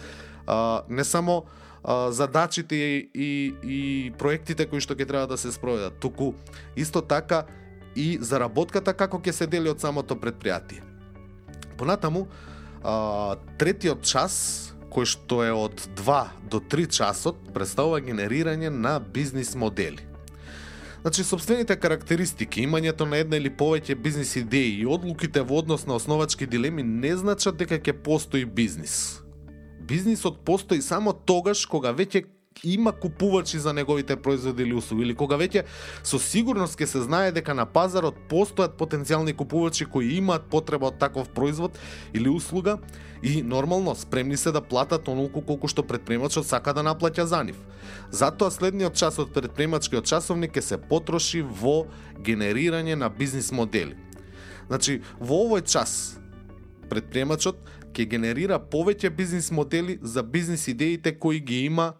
а, 0.46 0.82
не 0.88 1.04
само 1.04 1.44
а, 1.82 2.12
задачите 2.12 2.76
и, 2.76 3.10
и, 3.14 3.30
и 3.62 4.12
проектите 4.18 4.66
кои 4.70 4.80
што 4.80 4.94
ќе 4.94 5.08
треба 5.08 5.26
да 5.26 5.38
се 5.38 5.52
спроведат, 5.52 5.98
туку 5.98 6.34
исто 6.76 7.02
така 7.02 7.46
и 7.96 8.18
заработката 8.20 8.94
како 8.94 9.18
ќе 9.18 9.32
се 9.32 9.50
дели 9.50 9.72
од 9.72 9.82
самото 9.82 10.14
предпријатие. 10.14 10.85
Понатаму, 11.76 12.26
а, 12.82 13.36
третиот 13.58 14.02
час 14.02 14.66
кој 14.96 15.04
што 15.04 15.42
е 15.44 15.52
од 15.52 15.82
2 15.98 16.20
до 16.48 16.60
3 16.72 16.88
часот, 16.88 17.36
представува 17.52 18.00
генерирање 18.00 18.70
на 18.72 18.96
бизнис 19.00 19.54
модели. 19.54 20.00
Значи, 21.02 21.22
собствените 21.22 21.76
карактеристики, 21.76 22.64
имањето 22.66 23.04
на 23.06 23.20
една 23.20 23.36
или 23.36 23.50
повеќе 23.52 23.94
бизнис 23.94 24.32
идеи 24.40 24.72
и 24.80 24.86
одлуките 24.86 25.44
во 25.44 25.60
однос 25.60 25.84
на 25.86 25.94
основачки 26.00 26.46
дилеми 26.46 26.82
не 26.82 27.12
значат 27.16 27.60
дека 27.60 27.78
ќе 27.78 27.92
постои 27.92 28.44
бизнис. 28.44 29.20
Бизнисот 29.86 30.40
постои 30.44 30.82
само 30.82 31.12
тогаш 31.12 31.66
кога 31.66 31.92
веќе 31.92 32.24
има 32.64 32.92
купувачи 32.92 33.58
за 33.58 33.72
неговите 33.72 34.16
производи 34.16 34.62
или 34.62 34.74
услуги 34.74 35.02
или 35.02 35.14
кога 35.14 35.36
веќе 35.36 35.64
со 36.02 36.18
сигурност 36.18 36.78
ќе 36.78 36.86
се 36.86 37.02
знае 37.04 37.32
дека 37.32 37.54
на 37.54 37.66
пазарот 37.66 38.16
постојат 38.30 38.76
потенцијални 38.80 39.36
купувачи 39.36 39.84
кои 39.84 40.16
имаат 40.16 40.48
потреба 40.50 40.88
од 40.88 40.98
таков 40.98 41.28
производ 41.28 41.78
или 42.14 42.28
услуга 42.28 42.78
и 43.22 43.42
нормално 43.42 43.94
спремни 43.94 44.36
се 44.36 44.52
да 44.52 44.60
платат 44.60 45.08
онолку 45.08 45.42
колку 45.42 45.68
што 45.68 45.82
предпремачот 45.82 46.46
сака 46.46 46.74
да 46.74 46.82
наплаќа 46.82 47.22
за 47.22 47.42
нив. 47.44 47.56
Затоа 48.10 48.50
следниот 48.50 48.96
час 48.96 49.18
од 49.18 49.32
предпремачкиот 49.34 50.06
часовник 50.06 50.56
ќе 50.56 50.60
се 50.60 50.78
потроши 50.78 51.42
во 51.42 51.86
генерирање 52.18 52.94
на 52.94 53.08
бизнис 53.08 53.52
модели. 53.52 53.96
Значи, 54.66 55.02
во 55.20 55.44
овој 55.46 55.62
час 55.66 56.18
предпремачот 56.90 57.60
ќе 57.92 58.08
генерира 58.08 58.58
повеќе 58.58 59.10
бизнис 59.10 59.50
модели 59.50 59.98
за 60.02 60.22
бизнис 60.22 60.68
идеите 60.68 61.12
кои 61.12 61.40
ги 61.40 61.64
има 61.64 61.94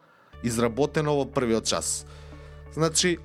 изработено 0.46 1.16
во 1.18 1.26
првиот 1.26 1.66
час. 1.66 2.06
Значи, 2.74 3.18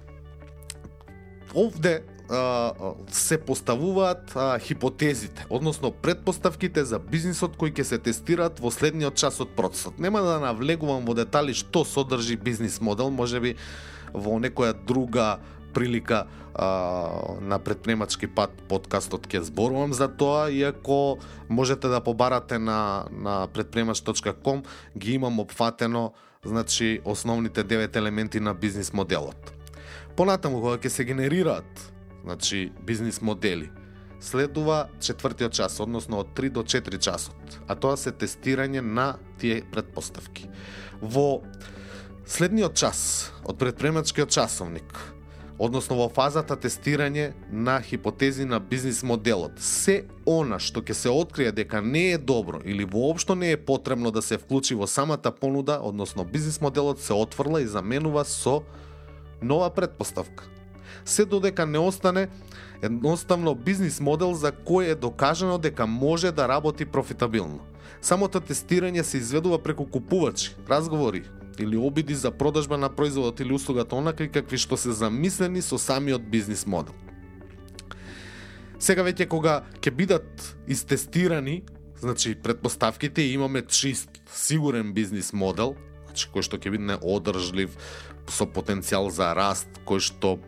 овде 1.54 2.01
а, 2.32 2.74
се 3.12 3.38
поставуваат 3.38 4.36
а, 4.36 4.60
хипотезите, 4.60 5.46
односно 5.50 5.92
предпоставките 5.92 6.86
за 6.86 7.00
бизнисот 7.00 7.58
кои 7.60 7.74
ќе 7.75 7.84
се 7.84 8.00
тестираат 8.00 8.60
во 8.63 8.72
следниот 8.72 9.20
час 9.20 9.42
од 9.44 9.51
процесот. 9.56 10.00
Нема 10.00 10.24
да 10.24 10.40
навлегувам 10.40 11.06
во 11.06 11.16
детали 11.18 11.54
што 11.54 11.84
содржи 11.84 12.40
бизнис 12.40 12.80
модел, 12.82 13.12
можеби 13.12 13.58
во 14.13 14.40
некоја 14.40 14.72
друга 14.74 15.40
прилика 15.74 16.28
а, 16.56 17.36
на 17.42 17.60
предпремачки 17.60 18.28
пат 18.28 18.56
подкастот 18.72 19.28
ќе 19.28 19.44
зборувам 19.48 19.94
за 19.94 20.08
тоа, 20.08 20.48
иако 20.51 21.20
можете 21.50 21.92
да 21.92 22.00
побарате 22.00 22.60
на, 22.60 23.08
на 23.12 23.48
предпремач.com, 23.51 24.63
ги 24.98 25.20
имам 25.20 25.40
опфатено 25.40 26.13
значи 26.46 27.02
основните 27.06 27.64
девет 27.64 27.96
елементи 27.96 28.40
на 28.40 28.54
бизнис 28.54 28.94
моделот. 28.94 29.54
Понатаму 30.16 30.62
кога 30.62 30.78
ќе 30.78 30.90
се 30.90 31.06
генерираат 31.06 31.92
значи 32.24 32.72
бизнис 32.86 33.22
модели, 33.22 33.72
следува 34.20 34.90
четвртиот 35.00 35.54
час, 35.54 35.80
односно 35.80 36.20
од 36.22 36.34
3 36.38 36.50
до 36.50 36.64
4 36.64 37.00
часот, 37.02 37.58
а 37.68 37.76
тоа 37.76 37.98
се 37.98 38.12
тестирање 38.12 38.82
на 38.82 39.16
тие 39.42 39.64
предпоставки. 39.72 40.50
Во 41.02 41.42
следниот 42.26 42.78
час 42.78 43.32
од 43.44 43.58
предпремачкиот 43.58 44.30
часовник 44.30 44.94
односно 45.62 45.96
во 46.00 46.08
фазата 46.10 46.56
тестирање 46.58 47.32
на 47.51 47.75
хипотези 47.86 48.46
на 48.50 48.60
бизнис 48.60 49.03
моделот. 49.06 49.60
Се 49.62 50.08
она 50.25 50.58
што 50.58 50.82
ќе 50.82 50.96
се 50.98 51.12
открие 51.13 51.51
дека 51.53 51.84
не 51.86 52.12
е 52.15 52.18
добро 52.18 52.63
или 52.65 52.86
воопшто 52.86 53.36
не 53.36 53.51
е 53.51 53.58
потребно 53.58 54.12
да 54.12 54.22
се 54.25 54.39
вклучи 54.41 54.75
во 54.75 54.88
самата 54.88 55.32
понуда, 55.39 55.77
односно 55.84 56.25
бизнис 56.25 56.62
моделот 56.62 57.00
се 57.00 57.13
отфрла 57.13 57.62
и 57.62 57.70
заменува 57.70 58.25
со 58.25 58.63
нова 59.41 59.70
предпоставка. 59.70 60.50
Се 61.06 61.25
додека 61.25 61.65
не 61.65 61.80
остане 61.80 62.27
едноставно 62.82 63.53
бизнис 63.56 64.00
модел 64.01 64.34
за 64.34 64.51
кој 64.51 64.91
е 64.91 64.96
докажано 64.96 65.58
дека 65.58 65.86
може 65.88 66.32
да 66.32 66.48
работи 66.50 66.86
профитабилно. 66.86 67.62
Самото 68.01 68.41
тестирање 68.41 69.01
се 69.01 69.18
изведува 69.18 69.62
преку 69.62 69.86
купувачи, 69.86 70.56
разговори, 70.70 71.22
или 71.62 71.77
обиди 71.77 72.15
за 72.15 72.32
продажба 72.32 72.77
на 72.77 72.89
производот 72.89 73.39
или 73.39 73.53
услугата 73.53 73.96
онакви 73.96 74.30
какви 74.32 74.58
што 74.58 74.77
се 74.77 74.91
замислени 74.91 75.62
со 75.62 75.77
самиот 75.77 76.25
бизнис 76.30 76.65
модел. 76.65 76.96
Сега 78.82 79.06
веќе 79.06 79.27
кога 79.30 79.62
ќе 79.77 79.91
бидат 79.94 80.56
истестирани, 80.68 81.62
значи 82.01 82.34
предпоставките 82.36 83.22
имаме 83.34 83.62
чист, 83.62 84.10
сигурен 84.34 84.94
бизнис 84.94 85.34
модел, 85.34 85.75
значи 86.08 86.30
кој 86.34 86.41
што 86.41 86.58
ќе 86.58 86.74
биде 86.74 86.98
одржлив, 86.98 87.77
со 88.27 88.48
потенцијал 88.50 89.12
за 89.13 89.34
раст, 89.38 89.70
кој 89.86 90.01
што 90.01 90.39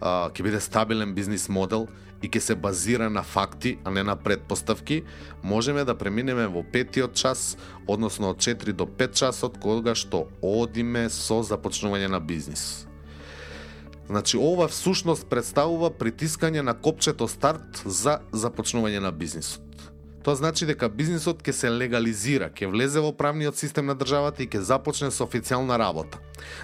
а, 0.00 0.30
ќе 0.32 0.42
биде 0.46 0.60
стабилен 0.60 1.14
бизнис 1.14 1.48
модел 1.48 1.88
и 2.22 2.30
ќе 2.30 2.40
се 2.40 2.54
базира 2.54 3.10
на 3.10 3.22
факти, 3.22 3.78
а 3.84 3.90
не 3.90 4.02
на 4.02 4.16
предпоставки, 4.16 5.02
можеме 5.42 5.84
да 5.84 5.98
преминеме 5.98 6.46
во 6.46 6.62
петиот 6.62 7.14
час, 7.14 7.56
односно 7.86 8.30
од 8.30 8.38
4 8.38 8.72
до 8.72 8.86
5 8.86 9.18
часот, 9.18 9.58
кога 9.58 9.94
што 9.94 10.28
одиме 10.42 11.08
со 11.10 11.42
започнување 11.42 12.08
на 12.08 12.20
бизнис. 12.20 12.86
Значи, 14.06 14.36
ова 14.36 14.68
всушност 14.68 15.26
представува 15.26 15.90
притискање 15.90 16.62
на 16.62 16.74
копчето 16.74 17.28
старт 17.28 17.82
за 17.84 18.20
започнување 18.32 19.00
на 19.00 19.12
бизнисот. 19.12 19.71
Тоа 20.22 20.38
значи 20.38 20.66
дека 20.66 20.86
бизнисот 20.86 21.40
ќе 21.42 21.52
се 21.52 21.70
легализира, 21.70 22.46
ќе 22.54 22.68
влезе 22.70 23.00
во 23.02 23.10
правниот 23.10 23.58
систем 23.58 23.88
на 23.90 23.96
државата 23.98 24.44
и 24.44 24.46
ќе 24.46 24.60
започне 24.68 25.10
со 25.10 25.26
официјална 25.26 25.74
работа. 25.80 26.20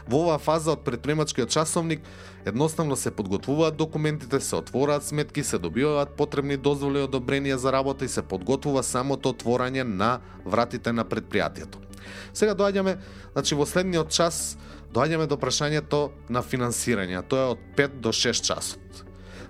Во 0.07 0.21
оваа 0.23 0.39
фаза 0.39 0.77
од 0.77 0.85
предпремачкиот 0.87 1.51
часовник 1.51 2.07
едноставно 2.47 2.97
се 2.97 3.11
подготвуваат 3.11 3.77
документите, 3.77 4.41
се 4.41 4.57
отвораат 4.57 5.05
сметки, 5.05 5.43
се 5.43 5.59
добиваат 5.59 6.15
потребни 6.15 6.57
дозволи 6.57 7.03
и 7.03 7.09
одобренија 7.09 7.59
за 7.59 7.75
работа 7.75 8.07
и 8.07 8.09
се 8.09 8.23
подготвува 8.23 8.83
самото 8.87 9.35
отворање 9.35 9.83
на 9.83 10.21
вратите 10.45 10.93
на 10.93 11.05
предпријатието. 11.05 11.83
Сега 12.33 12.55
доаѓаме, 12.55 12.97
значи 13.35 13.59
во 13.59 13.67
следниот 13.67 14.15
час 14.15 14.55
доаѓаме 14.95 15.27
до 15.27 15.37
прашањето 15.37 16.13
на 16.31 16.47
финансирање, 16.47 17.27
тоа 17.27 17.43
е 17.43 17.53
од 17.57 17.69
5 17.77 18.01
до 18.07 18.15
6 18.15 18.47
часот 18.53 19.08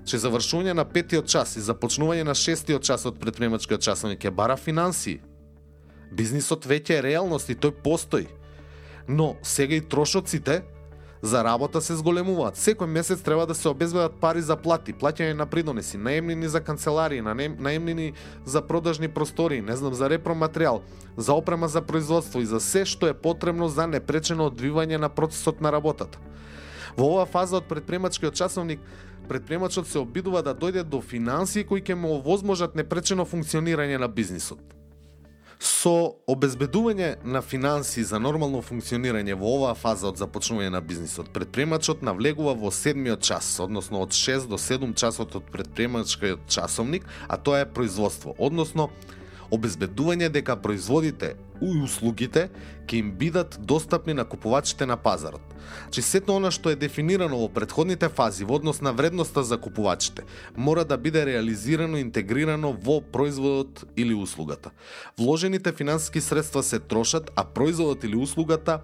че 0.09 0.21
завршување 0.23 0.73
на 0.73 0.85
петиот 0.89 1.29
час 1.29 1.57
и 1.57 1.65
започнување 1.65 2.25
на 2.25 2.35
шестиот 2.35 2.85
час 2.85 3.05
од 3.07 3.21
предприемачкиот 3.21 3.85
часовник 3.85 4.25
ќе 4.25 4.33
бара 4.33 4.57
финансии. 4.57 5.21
Бизнисот 6.13 6.67
веќе 6.67 6.99
е 6.99 7.05
реалност 7.11 7.51
и 7.53 7.57
тој 7.57 7.77
постои. 7.85 8.27
Но 9.09 9.37
сега 9.43 9.77
и 9.77 9.81
трошоците 9.81 10.63
за 11.23 11.43
работа 11.45 11.81
се 11.83 11.97
зголемуваат. 11.99 12.57
Секој 12.57 12.87
месец 12.87 13.23
треба 13.23 13.47
да 13.47 13.55
се 13.55 13.69
обезбедат 13.69 14.21
пари 14.21 14.43
за 14.43 14.57
плати, 14.57 14.95
плаќање 14.95 15.35
на 15.35 15.47
придонеси, 15.47 15.99
наемнини 15.99 16.49
за 16.49 16.61
канцеларии, 16.61 17.21
наемнини 17.21 18.13
за 18.45 18.63
продажни 18.63 19.09
простори, 19.09 19.61
не 19.63 19.77
знам, 19.77 19.95
за 19.95 20.09
репроматеријал, 20.09 20.81
за 21.17 21.35
опрема 21.35 21.69
за 21.69 21.83
производство 21.83 22.41
и 22.41 22.47
за 22.47 22.61
се 22.61 22.85
што 22.85 23.09
е 23.09 23.15
потребно 23.15 23.69
за 23.69 23.87
непречено 23.87 24.47
одвивање 24.51 24.97
на 24.97 25.09
процесот 25.09 25.61
на 25.61 25.73
работата. 25.73 26.19
Во 26.97 27.15
оваа 27.15 27.27
фаза 27.27 27.59
од 27.59 27.69
предпремачкиот 27.71 28.35
часовник 28.35 28.81
предприемачот 29.29 29.87
се 29.89 29.99
обидува 29.99 30.43
да 30.43 30.55
дојде 30.55 30.83
до 30.83 31.01
финансии 31.01 31.65
кои 31.65 31.83
ќе 31.83 31.95
му 31.95 32.17
овозможат 32.19 32.75
непречено 32.75 33.25
функционирање 33.29 33.99
на 33.99 34.09
бизнисот. 34.09 34.61
Со 35.59 36.15
обезбедување 36.31 37.17
на 37.25 37.43
финансии 37.43 38.05
за 38.07 38.21
нормално 38.23 38.61
функционирање 38.63 39.35
во 39.35 39.57
оваа 39.57 39.75
фаза 39.75 40.07
од 40.13 40.21
започнување 40.21 40.71
на 40.71 40.81
бизнисот, 40.81 41.33
предприемачот 41.35 42.03
навлегува 42.07 42.55
во 42.55 42.71
седмиот 42.71 43.27
час, 43.27 43.57
односно 43.61 44.05
од 44.07 44.15
6 44.15 44.47
до 44.47 44.59
7 44.59 44.95
часот 44.95 45.35
од 45.35 45.51
предприемачкиот 45.51 46.47
часовник, 46.47 47.09
а 47.27 47.37
тоа 47.37 47.65
е 47.65 47.73
производство, 47.73 48.37
односно 48.39 48.91
обезбедување 49.51 50.29
дека 50.31 50.57
производите 50.63 51.35
и 51.63 51.83
услугите 51.83 52.49
ќе 52.87 52.99
им 52.99 53.13
бидат 53.13 53.59
достапни 53.61 54.15
на 54.15 54.25
купувачите 54.25 54.87
на 54.87 54.97
пазарот. 54.97 55.43
Че 55.91 56.03
сето 56.03 56.37
она 56.37 56.51
што 56.51 56.71
е 56.71 56.79
дефинирано 56.81 57.39
во 57.39 57.49
предходните 57.53 58.09
фази 58.09 58.45
во 58.45 58.57
однос 58.57 58.81
на 58.81 58.93
вредноста 58.93 59.45
за 59.45 59.59
купувачите, 59.59 60.25
мора 60.57 60.85
да 60.85 60.97
биде 60.97 61.27
реализирано 61.27 61.99
и 61.99 62.01
интегрирано 62.01 62.73
во 62.73 63.01
производот 63.01 63.85
или 63.97 64.15
услугата. 64.15 64.71
Вложените 65.19 65.73
финансиски 65.73 66.21
средства 66.21 66.63
се 66.63 66.79
трошат, 66.79 67.31
а 67.37 67.45
производот 67.45 68.05
или 68.05 68.17
услугата 68.17 68.81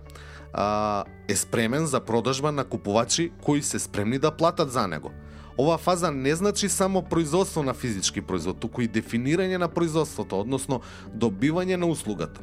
а, 0.52 1.04
е 1.28 1.36
спремен 1.36 1.86
за 1.86 2.00
продажба 2.00 2.52
на 2.52 2.64
купувачи 2.64 3.32
кои 3.42 3.62
се 3.62 3.78
спремни 3.78 4.18
да 4.18 4.30
платат 4.30 4.72
за 4.72 4.88
него. 4.88 5.10
Ова 5.58 5.78
фаза 5.78 6.10
не 6.10 6.34
значи 6.34 6.68
само 6.68 7.02
производство 7.02 7.62
на 7.62 7.74
физички 7.74 8.20
производ, 8.20 8.58
туку 8.60 8.82
и 8.82 8.88
дефинирање 8.88 9.58
на 9.58 9.68
производството, 9.68 10.40
односно 10.40 10.80
добивање 11.14 11.76
на 11.78 11.86
услугата. 11.86 12.42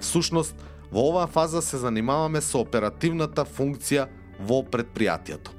Сушност 0.00 0.54
во 0.92 1.08
оваа 1.10 1.26
фаза 1.26 1.62
се 1.62 1.78
занимаваме 1.78 2.40
со 2.40 2.62
оперативната 2.62 3.44
функција 3.44 4.08
во 4.40 4.62
предпријатието. 4.62 5.52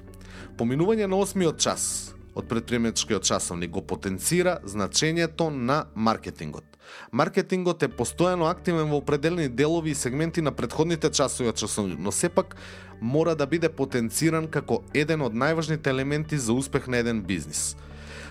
Поминување 0.57 1.07
на 1.07 1.19
осмиот 1.19 1.59
час 1.59 2.13
од 2.35 2.47
предприемачкиот 2.47 3.23
часовник 3.23 3.71
го 3.71 3.81
потенцира 3.81 4.59
значењето 4.63 5.49
на 5.49 5.85
маркетингот. 5.95 6.63
Маркетингот 7.11 7.83
е 7.83 7.91
постојано 7.91 8.49
активен 8.49 8.89
во 8.89 8.97
определени 8.97 9.49
делови 9.49 9.91
и 9.91 9.95
сегменти 9.95 10.41
на 10.41 10.51
предходните 10.51 11.11
часови 11.11 11.49
од 11.49 11.57
часовник, 11.57 11.99
но 11.99 12.11
сепак 12.11 12.55
мора 13.01 13.35
да 13.35 13.45
биде 13.47 13.69
потенциран 13.69 14.47
како 14.47 14.81
еден 14.93 15.21
од 15.21 15.33
најважните 15.33 15.89
елементи 15.89 16.37
за 16.37 16.53
успех 16.53 16.87
на 16.87 16.97
еден 17.03 17.21
бизнис. 17.21 17.75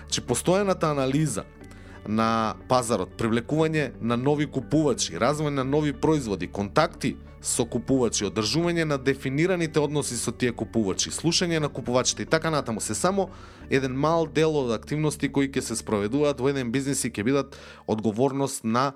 Че 0.09 0.25
постојаната 0.25 0.91
анализа 0.91 1.45
на 2.07 2.55
пазарот, 2.69 3.15
привлекување 3.17 3.91
на 4.01 4.17
нови 4.17 4.47
купувачи, 4.47 5.17
развој 5.19 5.53
на 5.53 5.63
нови 5.63 5.93
производи, 5.93 6.47
контакти 6.47 7.15
со 7.41 7.65
купувачи, 7.65 8.25
одржување 8.27 8.85
на 8.85 8.97
дефинираните 8.97 9.79
односи 9.79 10.17
со 10.19 10.31
тие 10.31 10.51
купувачи, 10.51 11.11
слушање 11.11 11.59
на 11.59 11.69
купувачите 11.69 12.23
и 12.23 12.29
така 12.29 12.49
натаму 12.49 12.81
се 12.81 12.95
само 12.95 13.29
еден 13.69 13.95
мал 13.95 14.27
дел 14.27 14.55
од 14.59 14.73
активности 14.75 15.31
кои 15.31 15.47
ќе 15.47 15.61
се 15.61 15.75
спроведуваат 15.79 16.39
во 16.39 16.51
еден 16.51 16.71
бизнис 16.71 17.05
и 17.05 17.11
ќе 17.11 17.23
бидат 17.23 17.59
одговорност 17.87 18.63
на 18.63 18.91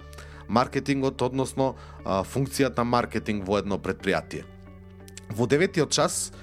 маркетингот, 0.48 1.22
односно 1.22 1.76
функцијата 2.06 2.84
маркетинг 2.84 3.48
во 3.48 3.62
едно 3.64 3.80
предпријатие. 3.80 4.44
Во 5.32 5.48
деветиот 5.48 5.92
час, 5.92 6.34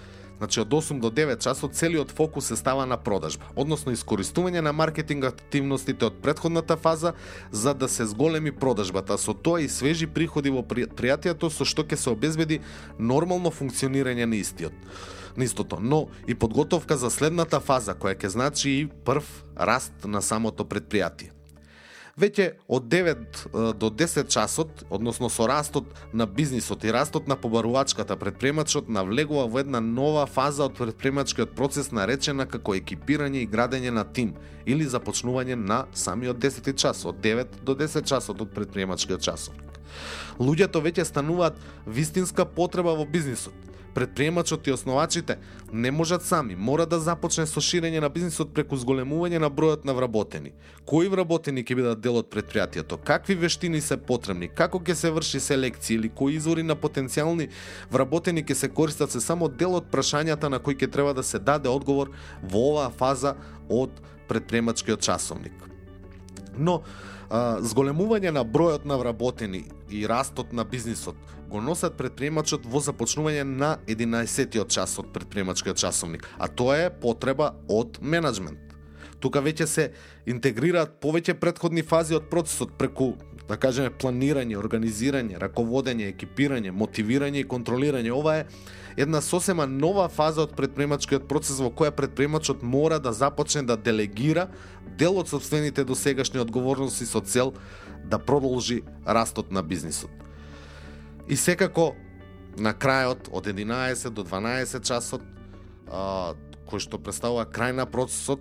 значи 0.41 0.61
од 0.61 0.73
8 0.73 1.01
до 1.01 1.11
9 1.13 1.43
часот, 1.45 1.75
целиот 1.77 2.11
фокус 2.17 2.49
се 2.49 2.57
става 2.57 2.87
на 2.89 2.97
продажба, 2.97 3.45
односно 3.57 3.93
искористување 3.93 4.65
на 4.65 4.73
маркетинг 4.73 5.29
активностите 5.29 6.09
од 6.09 6.17
предходната 6.25 6.77
фаза 6.81 7.13
за 7.53 7.75
да 7.75 7.89
се 7.89 8.07
зголеми 8.09 8.53
продажбата, 8.53 9.19
со 9.21 9.35
тоа 9.37 9.61
и 9.61 9.69
свежи 9.69 10.09
приходи 10.09 10.49
во 10.49 10.65
пријатијето 10.65 11.53
со 11.53 11.69
што 11.69 11.85
ќе 11.85 12.01
се 12.01 12.11
обезбеди 12.17 12.63
нормално 12.99 13.53
функционирање 13.53 14.25
на 14.25 14.41
истиот 14.41 14.73
на 15.37 15.45
истото, 15.45 15.79
но 15.81 16.09
и 16.27 16.35
подготовка 16.35 16.97
за 16.97 17.11
следната 17.11 17.61
фаза 17.61 17.95
која 17.95 18.17
ќе 18.17 18.33
значи 18.33 18.71
и 18.71 18.89
прв 19.05 19.29
раст 19.57 20.09
на 20.09 20.23
самото 20.23 20.65
предпријатие. 20.65 21.40
Веќе 22.21 22.47
од 22.69 22.85
9 22.93 23.39
до 23.81 23.89
10 23.89 24.29
часот, 24.29 24.83
односно 24.91 25.31
со 25.33 25.47
растот 25.49 25.87
на 26.13 26.27
бизнисот 26.27 26.85
и 26.85 26.93
растот 26.93 27.29
на 27.29 27.37
побарувачката, 27.37 28.17
предпремачот 28.21 28.91
навлегува 28.93 29.47
во 29.49 29.63
една 29.63 29.81
нова 29.81 30.27
фаза 30.27 30.67
од 30.69 30.77
предпремачкиот 30.77 31.55
процес 31.57 31.89
наречена 31.97 32.45
како 32.51 32.77
екипирање 32.77 33.41
и 33.41 33.49
градење 33.49 33.95
на 33.95 34.05
тим 34.05 34.35
или 34.67 34.85
започнување 34.85 35.57
на 35.57 35.87
самиот 35.97 36.37
10 36.37 36.77
час, 36.77 37.07
од 37.09 37.25
9 37.25 37.63
до 37.65 37.79
10 37.79 38.05
часот 38.05 38.45
од 38.45 38.53
предпремачкиот 38.53 39.25
часовник. 39.25 39.81
Луѓето 40.39 40.85
веќе 40.85 41.09
стануваат 41.09 41.57
вистинска 41.87 42.45
потреба 42.45 42.93
во 43.01 43.09
бизнисот 43.09 43.70
Предприемачот 43.95 44.67
и 44.67 44.73
основачите 44.73 45.39
не 45.73 45.91
можат 45.91 46.23
сами, 46.23 46.57
мора 46.57 46.87
да 46.87 47.01
започне 47.01 47.47
со 47.47 47.61
ширење 47.61 48.01
на 48.01 48.09
бизнисот 48.09 48.53
преку 48.55 48.77
зголемување 48.77 49.39
на 49.43 49.51
бројот 49.51 49.85
на 49.85 49.95
вработени. 49.95 50.53
Кои 50.87 51.09
вработени 51.09 51.65
ќе 51.65 51.77
бидат 51.77 52.01
дел 52.01 52.21
од 52.21 52.31
предпријатието? 52.31 52.99
Какви 53.05 53.35
вештини 53.35 53.81
се 53.81 53.97
потребни? 53.97 54.49
Како 54.49 54.79
ќе 54.79 54.95
се 54.95 55.11
врши 55.11 55.41
селекција 55.41 55.99
или 55.99 56.09
кои 56.09 56.39
извори 56.39 56.63
на 56.63 56.77
потенцијални 56.77 57.49
вработени 57.91 58.45
ќе 58.45 58.55
се 58.55 58.69
користат 58.69 59.11
се 59.11 59.21
само 59.21 59.49
дел 59.49 59.75
од 59.75 59.91
прашањата 59.91 60.49
на 60.49 60.59
кои 60.59 60.75
ќе 60.75 60.91
треба 60.91 61.15
да 61.15 61.23
се 61.23 61.39
даде 61.39 61.69
одговор 61.69 62.15
во 62.43 62.71
оваа 62.71 62.91
фаза 62.91 63.35
од 63.69 63.91
предприемачкиот 64.29 65.01
часовник. 65.03 65.55
Но 66.57 66.83
зголемување 67.31 68.33
на 68.35 68.43
бројот 68.45 68.85
на 68.85 68.97
вработени 68.99 69.65
и 69.91 70.07
растот 70.07 70.53
на 70.53 70.65
бизнисот 70.65 71.17
го 71.51 71.61
носат 71.61 71.97
предприемачот 71.99 72.67
во 72.67 72.83
започнување 72.83 73.45
на 73.45 73.77
11-тиот 73.87 74.71
час 74.71 74.99
од 75.03 75.13
предприемачкиот 75.15 75.79
часовник, 75.79 76.27
а 76.39 76.47
тоа 76.47 76.77
е 76.87 76.91
потреба 76.91 77.55
од 77.69 77.99
менеджмент. 78.03 78.59
Тука 79.21 79.43
веќе 79.45 79.67
се 79.67 79.91
интегрираат 80.27 81.01
повеќе 81.03 81.35
предходни 81.41 81.83
фази 81.83 82.17
од 82.17 82.31
процесот 82.31 82.79
преку 82.79 83.15
да 83.51 83.59
кажеме 83.59 83.91
планирање, 83.91 84.55
организирање, 84.57 85.39
раководење, 85.43 86.13
екипирање, 86.13 86.71
мотивирање 86.71 87.43
и 87.43 87.49
контролирање. 87.51 88.13
Ова 88.15 88.37
е 88.39 88.47
една 89.01 89.21
сосема 89.21 89.67
нова 89.67 90.09
фаза 90.09 90.45
од 90.45 90.53
предприемачкиот 90.57 91.29
процес 91.29 91.61
во 91.63 91.71
која 91.73 91.91
предприемачот 91.97 92.63
мора 92.63 92.99
да 93.01 93.13
започне 93.13 93.63
да 93.63 93.77
делегира 93.77 94.49
дел 94.99 95.19
од 95.19 95.29
собствените 95.29 95.85
досегашни 95.85 96.41
одговорности 96.41 97.07
со 97.07 97.21
цел 97.21 97.55
да 98.05 98.19
продолжи 98.19 98.83
растот 99.07 99.51
на 99.51 99.63
бизнисот. 99.63 100.11
И 101.29 101.37
секако 101.37 101.95
на 102.59 102.75
крајот 102.75 103.31
од 103.33 103.47
11 103.47 104.11
до 104.11 104.25
12 104.25 104.85
часот 104.85 105.23
кој 106.71 106.79
што 106.79 106.99
представува 106.99 107.47
крај 107.47 107.73
на 107.73 107.87
процесот 107.87 108.41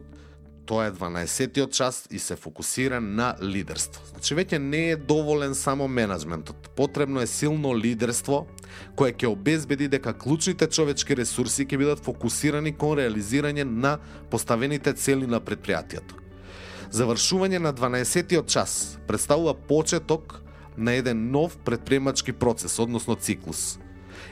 тоа 0.70 0.86
е 0.86 0.92
12-тиот 0.94 1.72
час 1.74 2.06
и 2.12 2.20
се 2.20 2.36
фокусира 2.36 3.02
на 3.02 3.34
лидерство. 3.42 4.04
Значи 4.12 4.36
веќе 4.38 4.58
не 4.62 4.84
е 4.92 4.96
доволен 4.96 5.56
само 5.56 5.88
менеджментот. 5.88 6.70
Потребно 6.78 7.22
е 7.22 7.28
силно 7.28 7.74
лидерство 7.74 8.46
кое 8.96 9.12
ќе 9.12 9.32
обезбеди 9.34 9.88
дека 9.90 10.14
клучните 10.14 10.70
човечки 10.70 11.18
ресурси 11.18 11.66
ќе 11.66 11.82
бидат 11.82 12.06
фокусирани 12.06 12.76
кон 12.78 13.00
реализирање 13.02 13.66
на 13.66 13.98
поставените 14.30 14.94
цели 14.94 15.26
на 15.26 15.42
предпријатието. 15.42 16.22
Завршување 16.94 17.58
на 17.58 17.74
12-тиот 17.74 18.46
час 18.46 19.00
представува 19.08 19.54
почеток 19.54 20.44
на 20.78 20.94
еден 20.94 21.32
нов 21.32 21.58
предприемачки 21.58 22.34
процес, 22.34 22.80
односно 22.80 23.16
циклус. 23.16 23.80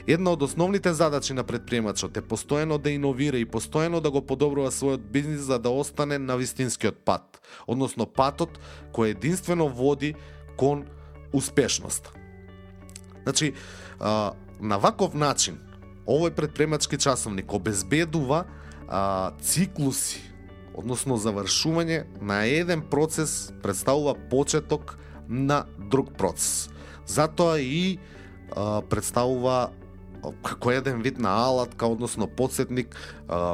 Една 0.08 0.30
од 0.30 0.42
основните 0.42 0.94
задачи 0.96 1.34
на 1.36 1.42
предприемачот 1.44 2.16
е 2.16 2.24
постојано 2.24 2.78
да 2.80 2.88
иновира 2.88 3.36
и 3.36 3.44
постојано 3.44 4.00
да 4.00 4.08
го 4.10 4.22
подобрува 4.24 4.70
својот 4.72 5.02
бизнис 5.12 5.42
за 5.44 5.58
да 5.60 5.68
остане 5.68 6.16
на 6.18 6.36
вистинскиот 6.40 7.02
пат, 7.04 7.42
односно 7.68 8.06
патот 8.06 8.56
кој 8.96 9.12
единствено 9.12 9.68
води 9.68 10.14
кон 10.56 10.86
успешност. 11.32 12.08
Значи, 13.22 13.52
на 14.00 14.78
ваков 14.80 15.12
начин, 15.12 15.60
овој 16.08 16.32
предприемачки 16.32 16.96
часовник 16.96 17.52
обезбедува 17.52 18.46
а, 18.88 19.36
циклуси, 19.44 20.22
односно 20.72 21.18
завршување 21.20 22.06
на 22.24 22.46
еден 22.48 22.80
процес 22.80 23.52
представува 23.62 24.16
почеток 24.30 24.96
на 25.28 25.66
друг 25.76 26.16
процес. 26.16 26.70
Затоа 27.04 27.60
и 27.60 27.98
а, 28.56 28.80
представува 28.80 29.68
како 30.42 30.70
еден 30.72 31.02
вид 31.02 31.18
на 31.18 31.30
алатка, 31.30 31.86
односно 31.86 32.26
подсетник, 32.26 32.96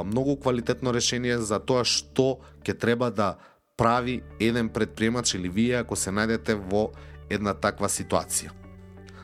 многу 0.05 0.37
квалитетно 0.37 0.93
решение 0.93 1.37
за 1.37 1.59
тоа 1.59 1.85
што 1.85 2.39
ќе 2.65 2.77
треба 2.79 3.11
да 3.11 3.35
прави 3.77 4.21
еден 4.39 4.69
предприемач 4.69 5.33
или 5.35 5.49
вие 5.49 5.81
ако 5.83 5.95
се 5.95 6.11
најдете 6.11 6.55
во 6.55 6.91
една 7.29 7.53
таква 7.53 7.89
ситуација. 7.89 8.53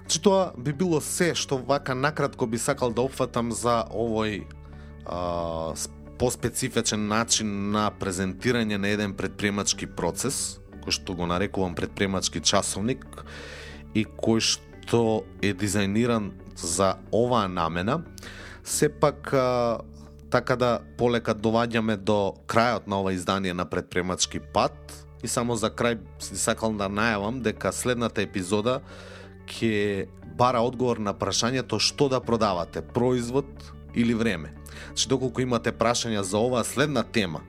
Значи 0.02 0.22
тоа 0.22 0.52
би 0.58 0.74
било 0.74 1.02
се 1.02 1.32
што 1.36 1.58
вака 1.58 1.96
накратко 1.96 2.48
би 2.48 2.58
сакал 2.58 2.92
да 2.92 3.02
опфатам 3.02 3.52
за 3.52 3.86
овој 3.88 4.44
а, 5.06 5.76
поспецифичен 6.20 7.08
начин 7.08 7.72
на 7.72 7.90
презентирање 7.96 8.78
на 8.78 8.92
еден 8.92 9.14
предприемачки 9.16 9.88
процес, 9.88 10.60
кој 10.84 10.92
што 10.92 11.16
го 11.16 11.26
нарекувам 11.26 11.76
предприемачки 11.76 12.42
часовник 12.44 13.06
и 13.96 14.04
кој 14.04 14.44
што 14.44 15.24
е 15.42 15.54
дизајниран 15.56 16.32
за 16.62 16.95
оваа 17.12 17.47
намена, 17.47 18.04
сепак 18.63 19.34
така 20.32 20.56
да 20.56 20.80
полека 20.97 21.36
доваѓаме 21.36 21.97
до 21.97 22.36
крајот 22.47 22.88
на 22.88 23.02
ова 23.02 23.13
издание 23.13 23.54
на 23.54 23.65
предпремачки 23.65 24.39
пат 24.39 25.06
и 25.24 25.28
само 25.28 25.56
за 25.56 25.69
крај 25.69 26.00
сакам 26.19 26.38
сакал 26.38 26.71
да 26.80 26.88
најавам 26.88 27.41
дека 27.41 27.74
следната 27.76 28.24
епизода 28.24 28.80
ќе 29.47 30.08
бара 30.38 30.63
одговор 30.63 30.97
на 30.97 31.13
прашањето 31.13 31.80
што 31.80 32.08
да 32.10 32.21
продавате, 32.24 32.82
производ 32.82 33.45
или 33.95 34.13
време. 34.13 34.54
Значи 34.88 35.10
доколку 35.10 35.41
имате 35.41 35.71
прашања 35.71 36.21
за 36.21 36.39
оваа 36.39 36.63
следна 36.63 37.04
тема 37.04 37.41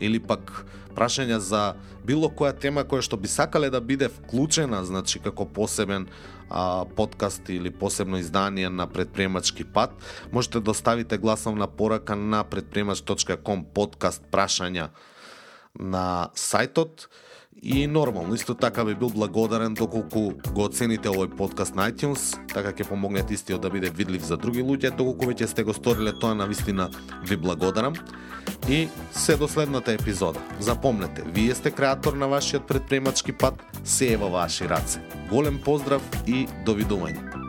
или 0.00 0.18
пак 0.18 0.64
прашања 0.96 1.38
за 1.38 1.74
било 2.04 2.28
која 2.28 2.52
тема 2.58 2.84
која 2.84 3.04
што 3.04 3.16
би 3.16 3.28
сакале 3.28 3.70
да 3.70 3.80
биде 3.80 4.08
вклучена, 4.08 4.84
значи 4.84 5.20
како 5.20 5.44
посебен 5.46 6.08
а, 6.52 6.84
подкаст 6.84 7.48
или 7.48 7.70
посебно 7.70 8.18
издание 8.18 8.68
на 8.68 8.86
предприемачки 8.86 9.64
пат, 9.64 9.90
можете 10.32 10.60
да 10.60 10.70
оставите 10.70 11.18
гласовна 11.18 11.66
порака 11.66 12.16
на 12.16 12.44
предприемач.com 12.44 13.64
подкаст 13.74 14.22
прашања 14.30 14.88
на 15.80 16.28
сајтот. 16.36 17.08
И 17.62 17.86
нормално, 17.86 18.34
исто 18.34 18.54
така 18.54 18.84
би 18.84 18.94
бил 18.94 19.08
благодарен 19.08 19.74
доколку 19.74 20.32
го 20.52 20.64
оцените 20.64 21.08
овој 21.08 21.30
подкаст 21.36 21.76
на 21.78 21.86
iTunes, 21.92 22.34
така 22.50 22.72
ќе 22.72 22.88
помогнете 22.88 23.34
истиот 23.34 23.62
да 23.62 23.70
биде 23.70 23.90
видлив 23.90 24.24
за 24.26 24.36
други 24.36 24.64
луѓе, 24.64 24.90
доколку 24.96 25.30
веќе 25.30 25.46
сте 25.46 25.62
го 25.62 25.74
сториле 25.74 26.12
тоа 26.12 26.34
на 26.34 26.46
вистина 26.46 26.90
ви 27.28 27.36
благодарам. 27.36 27.94
И 28.68 28.88
се 29.12 29.36
до 29.36 29.48
следната 29.48 29.92
епизода. 29.92 30.40
Запомнете, 30.60 31.22
вие 31.26 31.54
сте 31.54 31.70
креатор 31.70 32.14
на 32.14 32.28
вашиот 32.28 32.66
предпремачки 32.66 33.32
пат, 33.32 33.62
се 33.84 34.12
е 34.12 34.16
во 34.16 34.30
ваши 34.30 34.68
раце. 34.68 35.00
Голем 35.30 35.60
поздрав 35.62 36.02
и 36.26 36.46
довидување. 36.66 37.41